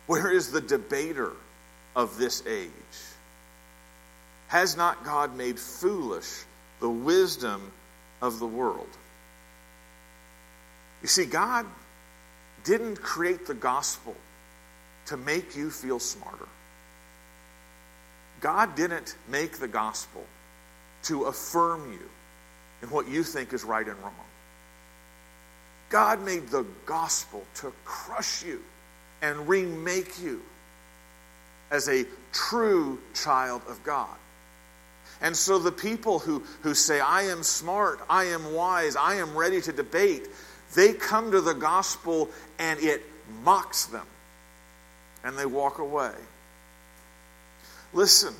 [0.06, 1.32] Where is the debater
[1.96, 2.70] of this age?
[4.48, 6.44] Has not God made foolish
[6.80, 7.72] the wisdom
[8.22, 8.88] of the world?
[11.02, 11.66] You see, God
[12.64, 14.16] didn't create the gospel
[15.08, 16.48] to make you feel smarter.
[18.42, 20.24] God didn't make the gospel
[21.04, 22.10] to affirm you
[22.82, 24.14] in what you think is right and wrong.
[25.90, 28.62] God made the gospel to crush you
[29.22, 30.42] and remake you
[31.72, 34.16] as a true child of God.
[35.22, 39.36] And so the people who, who say, I am smart, I am wise, I am
[39.36, 40.30] ready to debate,
[40.76, 43.04] they come to the gospel and it
[43.44, 44.06] mocks them.
[45.24, 46.14] And they walk away.
[47.94, 48.34] Listen,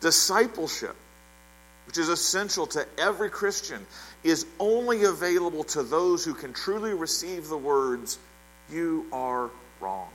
[0.00, 0.96] discipleship,
[1.86, 3.86] which is essential to every Christian,
[4.24, 8.18] is only available to those who can truly receive the words,
[8.70, 9.50] You are
[9.80, 10.10] wrong.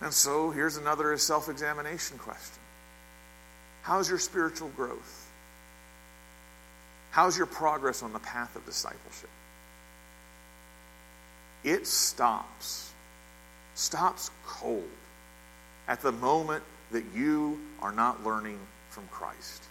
[0.00, 2.62] And so here's another self examination question
[3.82, 5.25] How's your spiritual growth?
[7.16, 9.30] How's your progress on the path of discipleship?
[11.64, 12.92] It stops,
[13.74, 14.84] stops cold
[15.88, 18.58] at the moment that you are not learning
[18.90, 19.64] from Christ,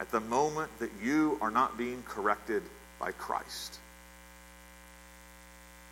[0.00, 2.62] at the moment that you are not being corrected
[2.98, 3.78] by Christ.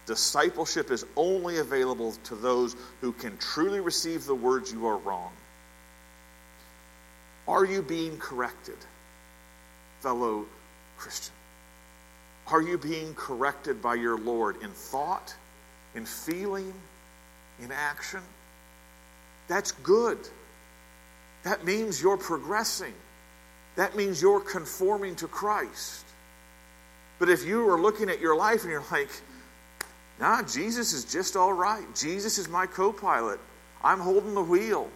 [0.07, 5.33] Discipleship is only available to those who can truly receive the words you are wrong.
[7.47, 8.79] Are you being corrected?
[10.01, 10.47] Fellow
[10.99, 11.35] Christian?
[12.49, 15.35] Are you being corrected by your Lord in thought,
[15.95, 16.73] in feeling,
[17.61, 18.21] in action?
[19.49, 20.19] That's good.
[21.43, 22.95] That means you're progressing.
[23.77, 26.05] That means you're conforming to Christ.
[27.19, 29.11] But if you are looking at your life and you're like,
[30.21, 31.85] nah, Jesus is just all right.
[31.95, 33.41] Jesus is my co pilot.
[33.83, 34.89] I'm holding the wheel.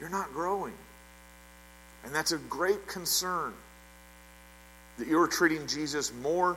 [0.00, 0.74] You're not growing.
[2.06, 3.52] And that's a great concern
[4.98, 6.56] that you're treating Jesus more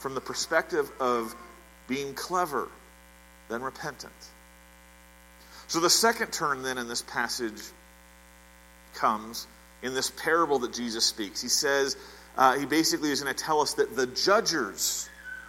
[0.00, 1.34] from the perspective of
[1.86, 2.68] being clever
[3.48, 4.12] than repentant.
[5.68, 7.62] So the second turn then in this passage
[8.94, 9.46] comes
[9.82, 11.40] in this parable that Jesus speaks.
[11.40, 11.96] He says,
[12.36, 15.08] uh, he basically is going to tell us that the judgers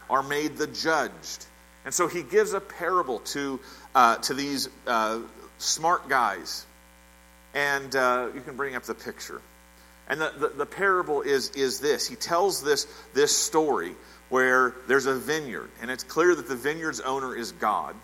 [0.09, 1.45] are made the judged.
[1.85, 3.59] And so he gives a parable to,
[3.95, 5.21] uh, to these uh,
[5.57, 6.65] smart guys
[7.53, 9.41] and uh, you can bring up the picture.
[10.07, 13.95] And the, the, the, parable is, is this He tells this, this story
[14.29, 17.95] where there's a vineyard, and it's clear that the vineyard's owner is God.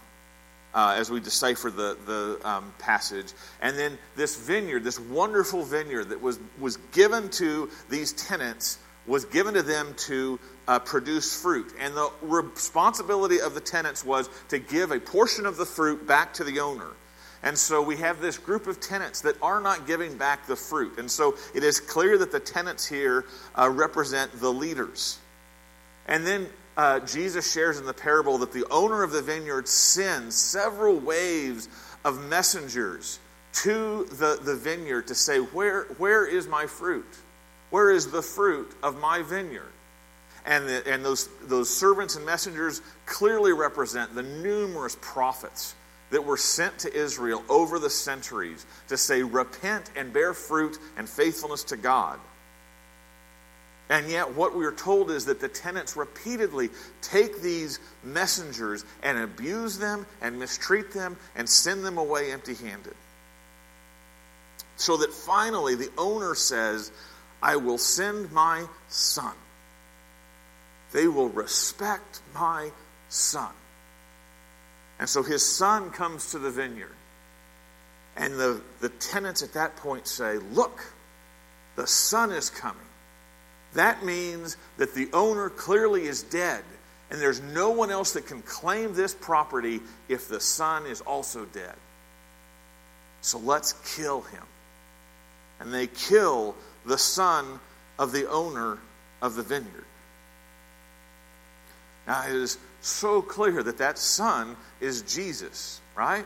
[0.74, 3.32] Uh, as we decipher the, the um, passage.
[3.62, 8.78] And then this vineyard, this wonderful vineyard that was, was given to these tenants,
[9.08, 10.38] was given to them to
[10.68, 11.74] uh, produce fruit.
[11.80, 16.34] And the responsibility of the tenants was to give a portion of the fruit back
[16.34, 16.90] to the owner.
[17.44, 20.98] And so we have this group of tenants that are not giving back the fruit.
[20.98, 23.26] And so it is clear that the tenants here
[23.56, 25.20] uh, represent the leaders.
[26.08, 30.36] And then uh, Jesus shares in the parable that the owner of the vineyard sends
[30.36, 31.70] several waves
[32.04, 33.20] of messengers
[33.54, 37.06] to the, the vineyard to say, where, where is my fruit?
[37.70, 39.72] Where is the fruit of my vineyard?
[40.46, 45.74] And, the, and those, those servants and messengers clearly represent the numerous prophets
[46.16, 51.10] that were sent to Israel over the centuries to say, Repent and bear fruit and
[51.10, 52.18] faithfulness to God.
[53.90, 56.70] And yet, what we are told is that the tenants repeatedly
[57.02, 62.96] take these messengers and abuse them and mistreat them and send them away empty handed.
[64.78, 66.94] So that finally the owner says,
[67.44, 69.34] I will send my son.
[70.94, 72.72] They will respect my
[73.10, 73.52] son.
[75.00, 76.96] And so his son comes to the vineyard.
[78.16, 80.82] And the, the tenants at that point say, Look,
[81.76, 82.82] the son is coming.
[83.74, 86.64] That means that the owner clearly is dead,
[87.12, 91.44] and there's no one else that can claim this property if the son is also
[91.46, 91.76] dead.
[93.20, 94.44] So let's kill him.
[95.60, 97.60] And they kill the son
[98.00, 98.78] of the owner
[99.22, 99.86] of the vineyard.
[102.08, 106.26] Now, it is so clear that that son is Jesus, right?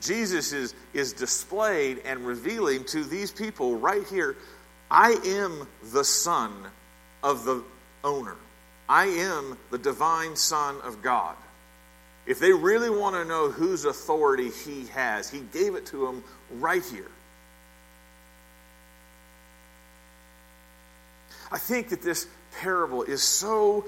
[0.00, 4.36] Jesus is, is displayed and revealing to these people right here
[4.88, 6.52] I am the son
[7.22, 7.64] of the
[8.04, 8.36] owner.
[8.88, 11.34] I am the divine son of God.
[12.24, 16.22] If they really want to know whose authority he has, he gave it to them
[16.60, 17.10] right here.
[21.50, 22.26] I think that this
[22.60, 23.86] parable is so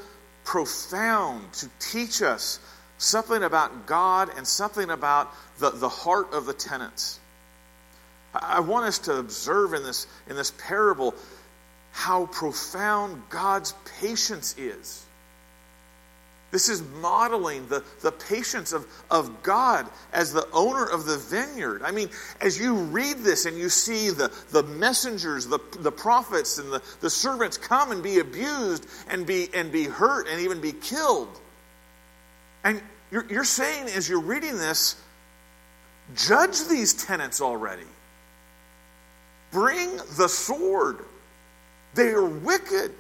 [0.49, 2.59] profound to teach us
[2.97, 7.21] something about God and something about the, the heart of the tenants.
[8.33, 11.15] I want us to observe in this, in this parable
[11.93, 15.05] how profound God's patience is.
[16.51, 21.83] This is modeling the, the patience of, of God as the owner of the vineyard.
[21.85, 22.09] I mean,
[22.41, 26.83] as you read this and you see the, the messengers, the, the prophets, and the,
[27.01, 31.29] the servants come and be abused and be, and be hurt and even be killed.
[32.65, 32.81] And
[33.11, 34.97] you're, you're saying, as you're reading this,
[36.17, 37.87] judge these tenants already.
[39.51, 41.05] Bring the sword.
[41.95, 42.93] They are wicked.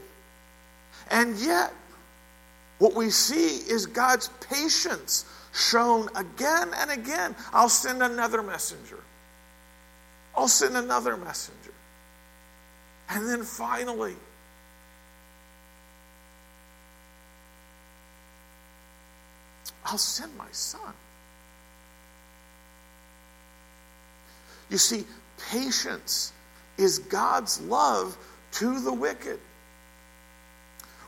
[1.10, 1.72] And yet,
[2.78, 7.34] what we see is God's patience shown again and again.
[7.52, 9.02] I'll send another messenger.
[10.36, 11.72] I'll send another messenger.
[13.10, 14.14] And then finally,
[19.84, 20.92] I'll send my son.
[24.70, 25.04] You see,
[25.50, 26.32] patience
[26.76, 28.16] is God's love
[28.52, 29.40] to the wicked.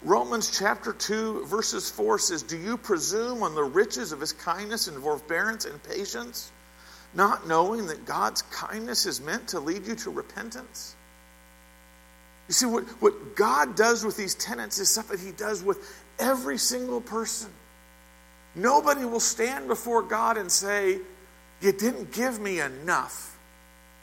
[0.02, 4.88] Romans chapter 2, verses 4 says, Do you presume on the riches of his kindness
[4.88, 6.50] and forbearance and patience,
[7.12, 10.96] not knowing that God's kindness is meant to lead you to repentance?
[12.48, 16.56] You see, what, what God does with these tenants is something he does with every
[16.56, 17.50] single person.
[18.54, 20.98] Nobody will stand before God and say,
[21.60, 23.38] You didn't give me enough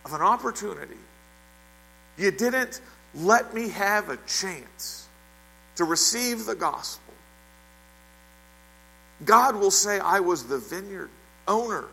[0.05, 0.95] of an opportunity.
[2.17, 2.81] You didn't
[3.15, 4.96] let me have a chance
[5.77, 7.13] to receive the gospel,
[9.25, 11.09] God will say, I was the vineyard
[11.47, 11.85] owner.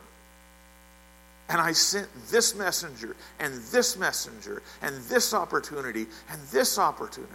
[1.49, 7.32] And I sent this messenger, and this messenger, and this opportunity, and this opportunity.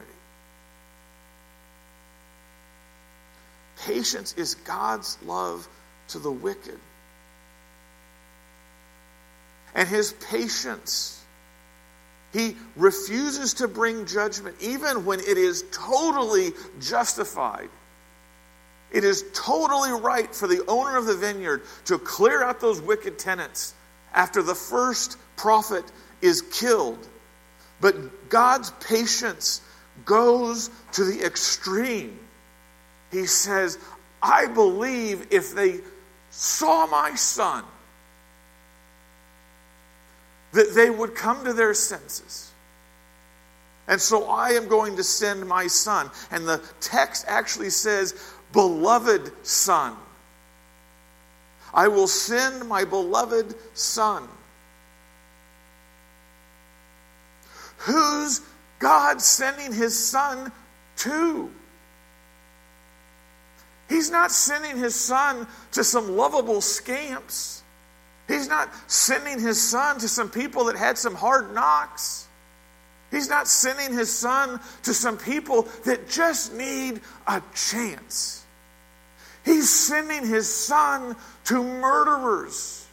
[3.83, 5.67] Patience is God's love
[6.09, 6.79] to the wicked.
[9.75, 11.18] And his patience
[12.31, 17.69] he refuses to bring judgment, even when it is totally justified.
[18.91, 23.19] It is totally right for the owner of the vineyard to clear out those wicked
[23.19, 23.73] tenants
[24.13, 25.85] after the first prophet
[26.21, 27.07] is killed.
[27.81, 29.61] But God's patience
[30.05, 32.19] goes to the extreme.
[33.11, 33.77] He says,
[34.21, 35.79] I believe if they
[36.29, 37.63] saw my son,
[40.53, 42.51] that they would come to their senses.
[43.87, 46.11] And so I am going to send my son.
[46.31, 48.13] And the text actually says,
[48.53, 49.95] beloved son.
[51.73, 54.27] I will send my beloved son.
[57.77, 58.41] Who's
[58.79, 60.51] God sending his son
[60.97, 61.51] to?
[63.87, 67.58] He's not sending his son to some lovable scamps.
[68.29, 72.27] He's not sending his son to some people that had some hard knocks.
[73.09, 78.45] He's not sending his son to some people that just need a chance.
[79.43, 81.15] He's sending his son
[81.45, 82.85] to murderers.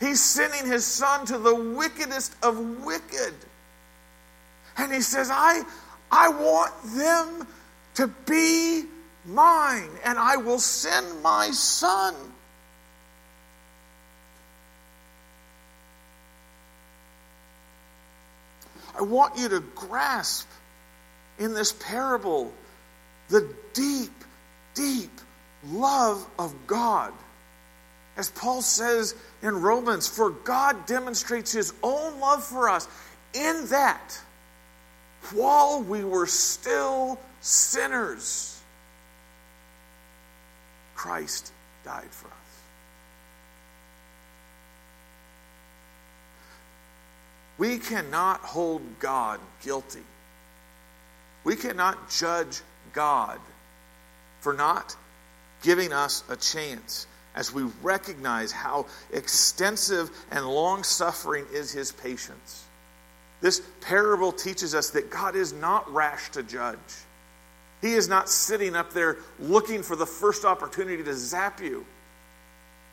[0.00, 3.34] He's sending his son to the wickedest of wicked.
[4.78, 5.62] And he says, I,
[6.10, 7.46] I want them
[7.96, 8.84] to be
[9.26, 12.14] mine, and I will send my son.
[18.98, 20.48] I want you to grasp
[21.38, 22.52] in this parable
[23.28, 24.12] the deep,
[24.74, 25.10] deep
[25.68, 27.12] love of God.
[28.16, 32.88] As Paul says in Romans, for God demonstrates his own love for us
[33.34, 34.18] in that
[35.32, 38.58] while we were still sinners,
[40.94, 41.52] Christ
[41.84, 42.45] died for us.
[47.58, 50.02] We cannot hold God guilty.
[51.44, 52.60] We cannot judge
[52.92, 53.38] God
[54.40, 54.96] for not
[55.62, 62.64] giving us a chance as we recognize how extensive and long suffering is his patience.
[63.40, 66.78] This parable teaches us that God is not rash to judge.
[67.82, 71.84] He is not sitting up there looking for the first opportunity to zap you.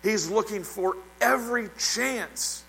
[0.04, 2.64] He's looking for every chance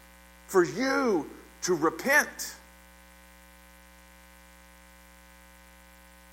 [0.46, 1.28] for you
[1.64, 2.54] to repent.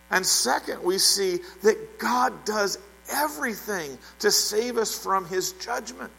[0.09, 2.77] And second, we see that God does
[3.11, 6.11] everything to save us from his judgment.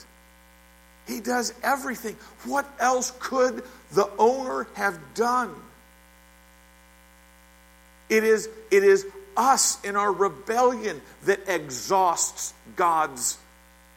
[1.07, 2.17] He does everything.
[2.45, 5.55] What else could the owner have done?
[8.09, 9.07] It is, it is
[9.37, 13.39] us in our rebellion that exhausts God's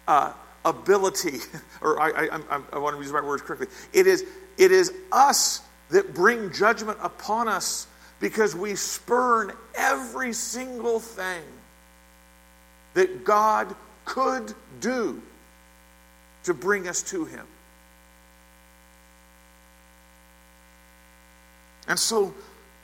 [0.08, 1.40] uh, ability,
[1.82, 3.68] or I, I, I, I want to use right words correctly.
[3.94, 4.26] It is,
[4.58, 7.88] it is us that bring judgment upon us
[8.20, 11.44] because we spurn every single thing
[12.94, 13.76] that God
[14.06, 15.22] could do
[16.44, 17.46] to bring us to Him.
[21.88, 22.34] And so,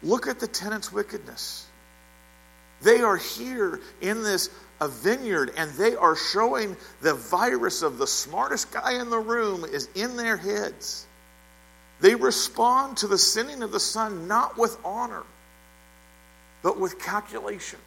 [0.04, 1.66] look at the tenant's wickedness.
[2.82, 4.50] They are here in this
[4.80, 9.64] a vineyard and they are showing the virus of the smartest guy in the room
[9.64, 11.06] is in their heads.
[12.02, 15.24] They respond to the sending of the Son not with honor,
[16.64, 17.80] but with calculation.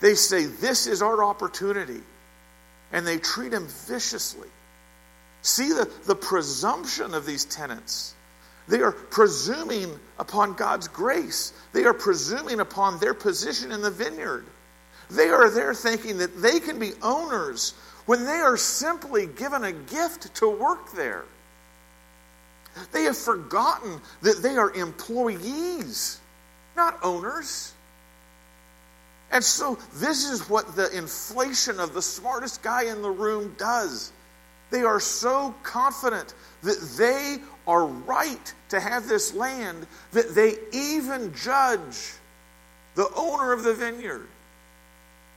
[0.00, 2.00] They say, This is our opportunity.
[2.92, 4.48] And they treat him viciously.
[5.42, 8.14] See the, the presumption of these tenants.
[8.66, 14.44] They are presuming upon God's grace, they are presuming upon their position in the vineyard.
[15.10, 17.72] They are there thinking that they can be owners
[18.04, 21.24] when they are simply given a gift to work there.
[22.92, 26.20] They have forgotten that they are employees,
[26.76, 27.72] not owners.
[29.30, 34.12] And so, this is what the inflation of the smartest guy in the room does.
[34.70, 41.34] They are so confident that they are right to have this land that they even
[41.34, 42.14] judge
[42.94, 44.26] the owner of the vineyard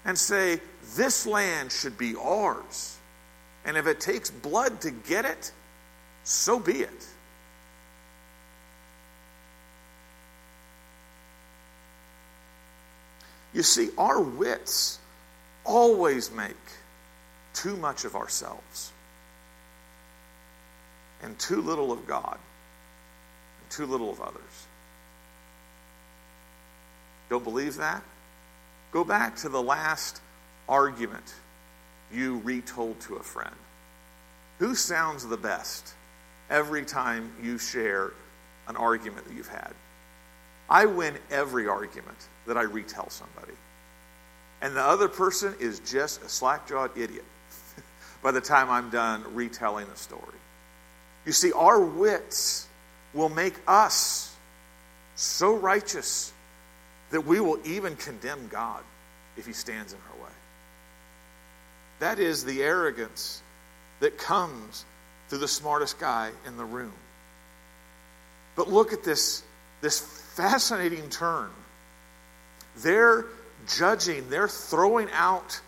[0.06, 0.60] and say,
[0.96, 2.98] This land should be ours.
[3.66, 5.52] And if it takes blood to get it,
[6.24, 7.08] so be it.
[13.54, 15.00] You see, our wits
[15.66, 16.56] always make
[17.54, 18.92] too much of ourselves
[21.22, 22.38] and too little of God
[23.62, 24.68] and too little of others.
[27.30, 28.04] Don't believe that?
[28.92, 30.22] Go back to the last
[30.68, 31.34] argument
[32.12, 33.56] you retold to a friend.
[34.60, 35.94] Who sounds the best
[36.50, 38.12] every time you share
[38.68, 39.74] an argument that you've had?
[40.72, 42.18] I win every argument
[42.48, 43.52] that I retell somebody.
[44.62, 47.26] And the other person is just a slack jawed idiot
[48.24, 50.22] by the time I'm done retelling the story.
[51.26, 52.68] You see, our wits
[53.14, 54.34] will make us
[55.16, 56.32] so righteous
[57.10, 58.82] that we will even condemn God
[59.36, 60.34] if he stands in our way.
[62.00, 63.42] That is the arrogance
[64.00, 64.86] that comes
[65.28, 66.94] through the smartest guy in the room.
[68.56, 69.44] But look at this,
[69.82, 71.50] this fascinating turn
[72.78, 73.26] they're
[73.68, 75.60] judging, they're throwing out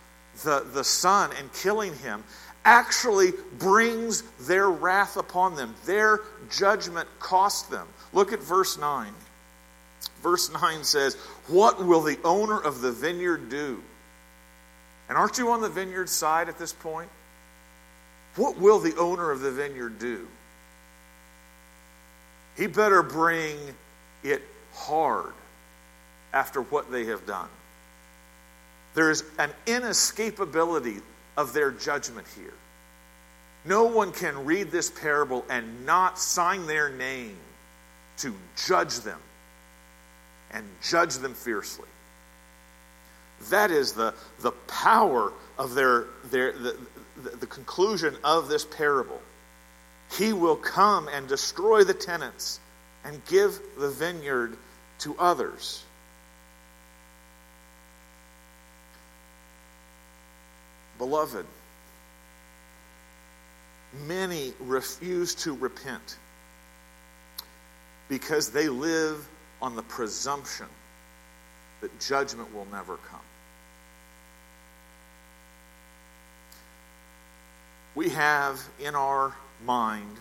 [0.42, 2.24] the, the son and killing him
[2.64, 5.74] actually brings their wrath upon them.
[5.84, 7.86] Their judgment cost them.
[8.12, 9.12] Look at verse 9.
[10.22, 11.14] Verse 9 says,
[11.46, 13.82] What will the owner of the vineyard do?
[15.08, 17.10] And aren't you on the vineyard side at this point?
[18.36, 20.26] What will the owner of the vineyard do?
[22.56, 23.56] he better bring
[24.22, 24.40] it
[24.74, 25.32] hard
[26.32, 27.48] after what they have done.
[28.94, 31.00] There's an inescapability
[31.36, 32.54] of their judgment here.
[33.64, 37.36] No one can read this parable and not sign their name
[38.18, 38.34] to
[38.66, 39.18] judge them
[40.52, 41.88] and judge them fiercely.
[43.50, 46.76] That is the, the power of their, their the,
[47.22, 49.20] the, the conclusion of this parable.
[50.12, 52.60] He will come and destroy the tenants
[53.04, 54.56] and give the vineyard
[55.00, 55.84] to others.
[60.98, 61.46] Beloved,
[64.06, 66.18] many refuse to repent
[68.08, 69.28] because they live
[69.60, 70.66] on the presumption
[71.80, 73.20] that judgment will never come.
[77.94, 79.34] We have in our
[79.64, 80.16] mind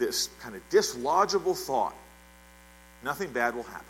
[0.00, 1.94] this kind of dislodgeable thought
[3.04, 3.86] nothing bad will happen.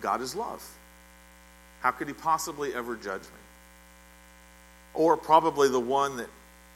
[0.00, 0.66] God is love.
[1.80, 3.42] How could he possibly ever judge me?
[4.94, 6.28] Or probably the one that,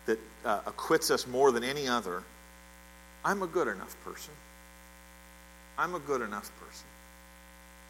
[0.07, 2.23] that uh, acquits us more than any other
[3.25, 4.33] I'm a good enough person.
[5.77, 6.87] I'm a good enough person.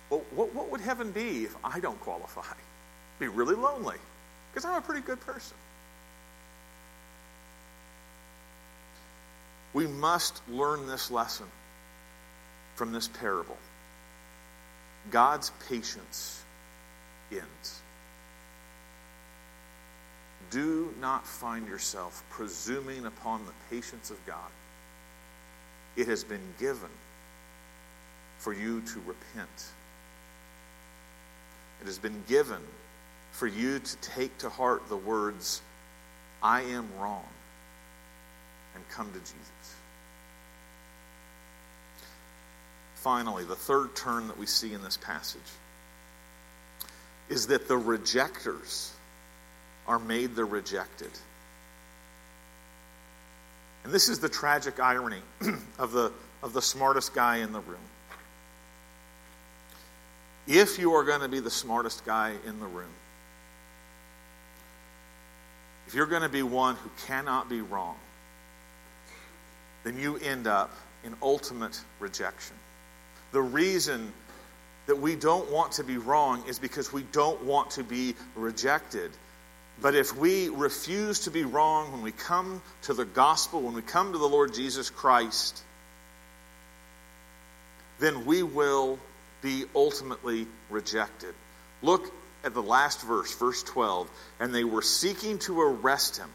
[0.09, 2.55] Well, what, what would heaven be if I don't qualify?
[3.19, 3.99] Be really lonely
[4.51, 5.59] because I'm a pretty good person.
[9.77, 11.45] We must learn this lesson
[12.77, 13.59] from this parable.
[15.11, 16.43] God's patience
[17.31, 17.83] ends.
[20.51, 24.51] Do not find yourself presuming upon the patience of God.
[25.95, 26.89] It has been given
[28.39, 29.65] for you to repent.
[31.83, 32.63] It has been given
[33.31, 35.61] for you to take to heart the words,
[36.43, 37.29] I am wrong,
[38.77, 39.75] and come to Jesus.
[42.97, 45.41] Finally, the third turn that we see in this passage
[47.29, 48.93] is that the rejectors
[49.87, 51.11] are made the rejected.
[53.85, 55.21] And this is the tragic irony
[55.79, 56.13] of the,
[56.43, 57.79] of the smartest guy in the room.
[60.47, 62.93] If you are going to be the smartest guy in the room,
[65.87, 67.97] if you're going to be one who cannot be wrong,
[69.87, 72.57] then you end up in ultimate rejection.
[73.31, 74.13] The reason
[74.87, 79.13] that we don't want to be wrong is because we don't want to be rejected.
[79.81, 83.83] But if we refuse to be wrong when we come to the gospel, when we
[83.83, 85.63] come to the Lord Jesus Christ,
[88.01, 88.99] then we will
[89.41, 91.35] be ultimately rejected.
[91.81, 92.13] Look
[92.43, 94.11] at the last verse, verse 12.
[94.41, 96.31] And they were seeking to arrest him,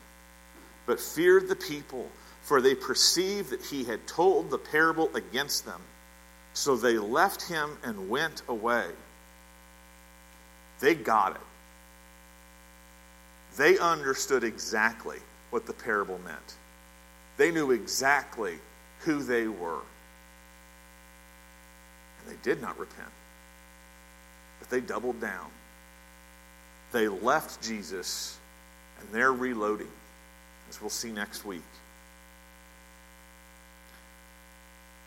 [0.86, 2.08] but feared the people,
[2.42, 5.82] for they perceived that he had told the parable against them.
[6.54, 8.88] So they left him and went away.
[10.80, 11.42] They got it.
[13.58, 15.20] They understood exactly
[15.50, 16.56] what the parable meant.
[17.38, 18.56] They knew exactly
[19.00, 19.80] who they were.
[22.20, 23.12] And they did not repent,
[24.60, 25.50] but they doubled down.
[26.92, 28.38] They left Jesus,
[29.00, 29.92] and they're reloading,
[30.70, 31.62] as we'll see next week.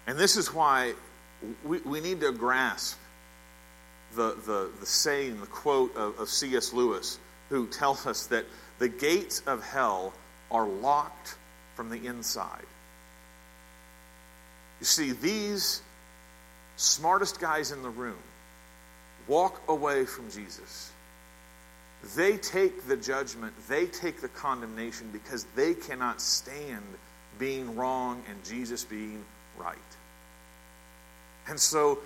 [0.06, 0.94] And this is why
[1.64, 2.98] we, we need to grasp
[4.14, 6.72] the, the, the saying, the quote of, of C.S.
[6.72, 8.44] Lewis, who tells us that
[8.78, 10.12] the gates of hell
[10.50, 11.36] are locked
[11.74, 12.66] from the inside.
[14.80, 15.82] You see, these
[16.76, 18.18] smartest guys in the room
[19.26, 20.92] walk away from Jesus.
[22.14, 26.84] They take the judgment, they take the condemnation because they cannot stand
[27.38, 29.24] being wrong and Jesus being
[29.58, 29.78] right.
[31.46, 31.98] And so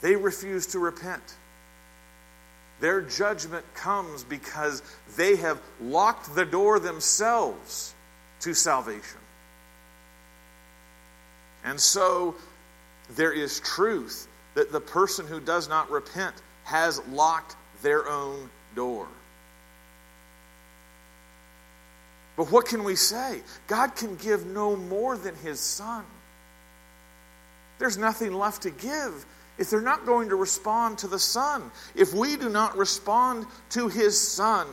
[0.00, 1.22] they refuse to repent.
[2.80, 4.82] Their judgment comes because
[5.16, 7.94] they have locked the door themselves
[8.40, 9.20] to salvation.
[11.64, 12.34] And so
[13.10, 19.08] there is truth that the person who does not repent has locked their own door.
[22.36, 23.40] But what can we say?
[23.66, 26.04] God can give no more than his son.
[27.78, 29.26] There's nothing left to give
[29.58, 31.70] if they're not going to respond to the Son.
[31.94, 34.66] If we do not respond to His Son,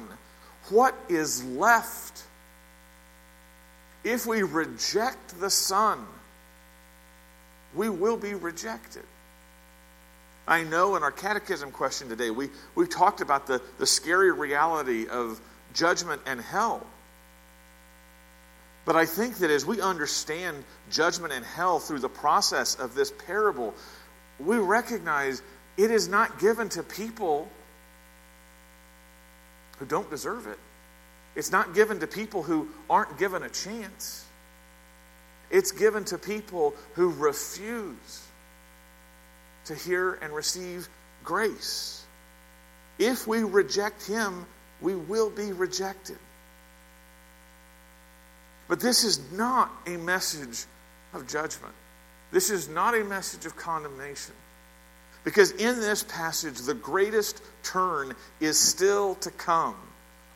[0.70, 2.24] what is left?
[4.04, 6.06] If we reject the Son,
[7.74, 9.04] we will be rejected.
[10.46, 15.08] I know in our catechism question today, we, we talked about the, the scary reality
[15.08, 15.40] of
[15.74, 16.86] judgment and hell.
[18.86, 23.12] But I think that as we understand judgment and hell through the process of this
[23.26, 23.74] parable,
[24.40, 25.42] we recognize
[25.78, 27.50] it is not given to people
[29.80, 30.60] who don't deserve it.
[31.36, 34.26] It's not given to people who aren't given a chance.
[35.50, 38.28] It's given to people who refuse
[39.66, 40.90] to hear and receive
[41.24, 42.06] grace.
[43.00, 44.46] If we reject Him,
[44.82, 46.18] we will be rejected.
[48.68, 50.66] But this is not a message
[51.14, 51.74] of judgment.
[52.32, 54.34] This is not a message of condemnation.
[55.24, 59.76] Because in this passage, the greatest turn is still to come.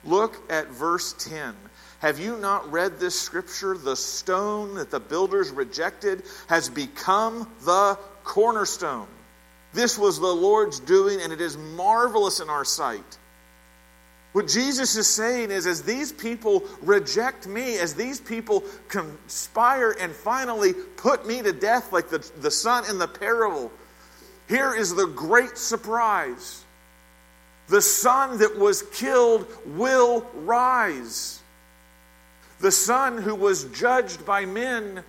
[0.03, 1.55] Look at verse 10.
[1.99, 3.75] Have you not read this scripture?
[3.75, 9.07] The stone that the builders rejected has become the cornerstone.
[9.73, 13.17] This was the Lord's doing, and it is marvelous in our sight.
[14.33, 20.13] What Jesus is saying is, as these people reject me, as these people conspire and
[20.13, 23.71] finally put me to death, like the, the son in the parable,
[24.47, 26.63] here is the great surprise.
[27.67, 31.41] The son that was killed will rise.
[32.59, 35.03] The son who was judged by men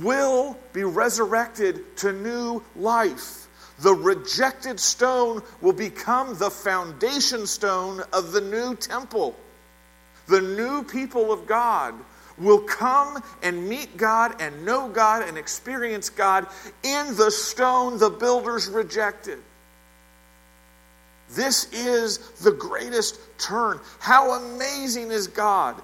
[0.00, 3.41] will be resurrected to new life
[3.80, 9.34] the rejected stone will become the foundation stone of the new temple.
[10.28, 11.94] The new people of God
[12.38, 16.46] will come and meet God and know God and experience God
[16.82, 19.38] in the stone the builders rejected.
[21.30, 23.80] This is the greatest turn.
[23.98, 25.80] How amazing is God!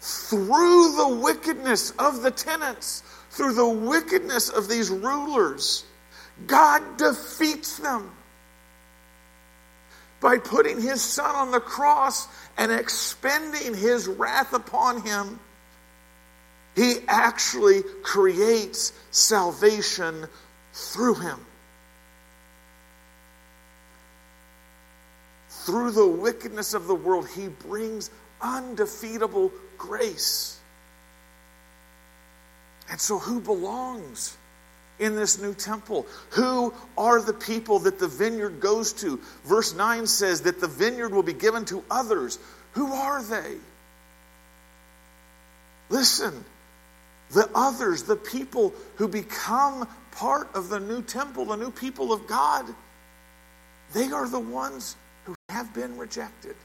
[0.00, 5.84] Through the wickedness of the tenants, through the wickedness of these rulers,
[6.46, 8.10] God defeats them
[10.20, 15.38] by putting his son on the cross and expending his wrath upon him.
[16.76, 20.26] He actually creates salvation
[20.72, 21.38] through him.
[25.48, 30.58] Through the wickedness of the world, he brings undefeatable grace.
[32.90, 34.36] And so, who belongs
[35.02, 36.06] in this new temple?
[36.30, 39.20] Who are the people that the vineyard goes to?
[39.44, 42.38] Verse 9 says that the vineyard will be given to others.
[42.72, 43.56] Who are they?
[45.90, 46.44] Listen,
[47.32, 52.26] the others, the people who become part of the new temple, the new people of
[52.26, 52.64] God,
[53.92, 56.56] they are the ones who have been rejected.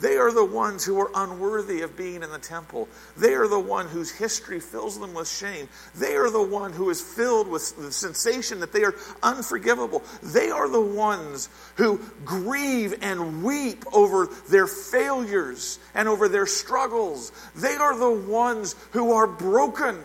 [0.00, 2.88] They are the ones who are unworthy of being in the temple.
[3.16, 5.68] They are the one whose history fills them with shame.
[5.96, 8.94] They are the one who is filled with the sensation that they are
[9.24, 10.04] unforgivable.
[10.22, 17.32] They are the ones who grieve and weep over their failures and over their struggles.
[17.56, 19.98] They are the ones who are broken.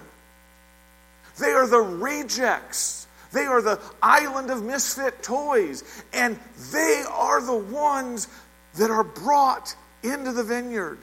[1.40, 3.06] They are the rejects.
[3.32, 5.84] They are the island of misfit toys.
[6.14, 6.40] And
[6.72, 8.28] they are the ones
[8.76, 11.00] that are brought into the vineyard.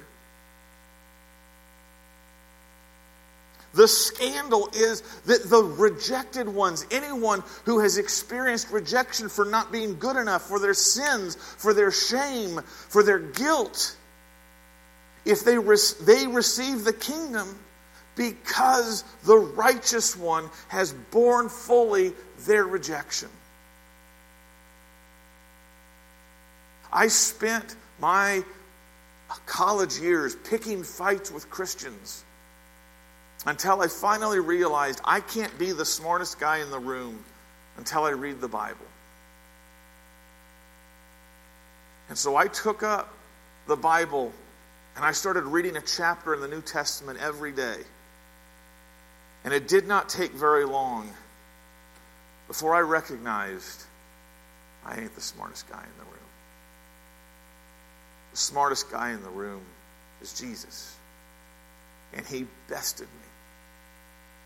[3.73, 9.99] The scandal is that the rejected ones, anyone who has experienced rejection for not being
[9.99, 13.97] good enough, for their sins, for their shame, for their guilt,
[15.25, 17.57] if they, re- they receive the kingdom
[18.17, 23.29] because the righteous one has borne fully their rejection.
[26.93, 28.43] I spent my
[29.47, 32.25] college years picking fights with Christians
[33.47, 37.25] until I finally realized I can't be the smartest guy in the room
[37.77, 38.87] until I read the Bible.
[42.09, 43.15] And so I took up
[43.67, 44.33] the Bible
[44.97, 47.77] and I started reading a chapter in the New Testament every day.
[49.45, 51.09] And it did not take very long
[52.49, 53.85] before I recognized
[54.85, 56.10] I ain't the smartest guy in the room.
[58.33, 59.63] The smartest guy in the room
[60.21, 60.97] is Jesus.
[62.13, 63.09] And he bested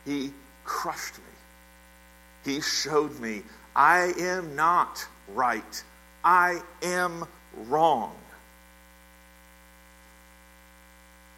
[0.07, 0.13] me.
[0.13, 0.33] He
[0.65, 2.53] crushed me.
[2.53, 3.43] He showed me
[3.75, 5.83] I am not right.
[6.23, 7.27] I am
[7.69, 8.15] wrong.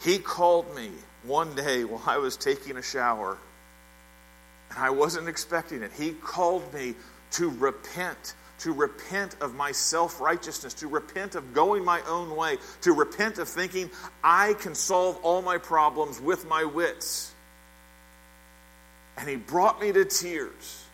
[0.02, 0.90] He called me
[1.24, 3.38] one day while I was taking a shower,
[4.70, 5.90] and I wasn't expecting it.
[5.92, 6.94] He called me
[7.32, 12.58] to repent to repent of my self righteousness, to repent of going my own way,
[12.82, 13.90] to repent of thinking
[14.22, 17.32] I can solve all my problems with my wits.
[19.18, 20.84] And he brought me to tears.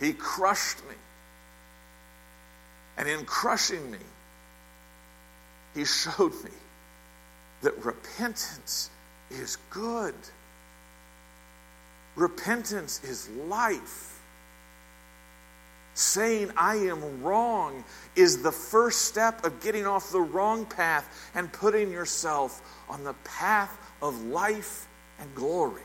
[0.00, 0.94] He crushed me.
[2.96, 3.98] And in crushing me,
[5.74, 6.50] he showed me
[7.62, 8.90] that repentance
[9.30, 10.14] is good.
[12.16, 14.13] Repentance is life.
[15.94, 17.84] Saying I am wrong
[18.16, 23.14] is the first step of getting off the wrong path and putting yourself on the
[23.24, 24.86] path of life
[25.20, 25.82] and glory.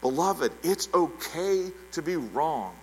[0.00, 2.74] Beloved, it's okay to be wrong.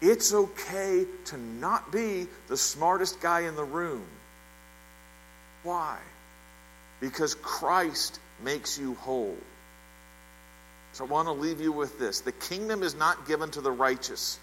[0.00, 4.04] It's okay to not be the smartest guy in the room.
[5.62, 5.98] Why?
[7.00, 9.36] Because Christ makes you whole.
[10.94, 13.72] So I want to leave you with this the kingdom is not given to the
[13.72, 14.38] righteous,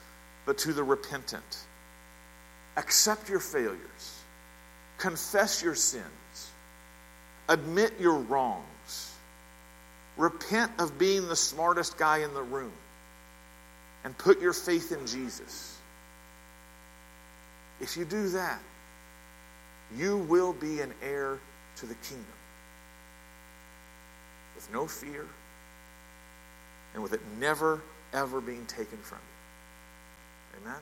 [0.45, 1.65] but to the repentant.
[2.77, 4.21] Accept your failures,
[4.97, 6.51] confess your sins,
[7.49, 9.11] admit your wrongs
[10.17, 12.73] Repent of being the smartest guy in the room
[14.03, 15.77] and put your faith in Jesus.
[17.79, 18.59] If you do that,
[19.97, 21.39] you will be an heir
[21.77, 22.25] to the kingdom
[24.55, 25.25] with no fear
[26.93, 27.81] and with it never,
[28.13, 30.61] ever being taken from you.
[30.61, 30.81] Amen?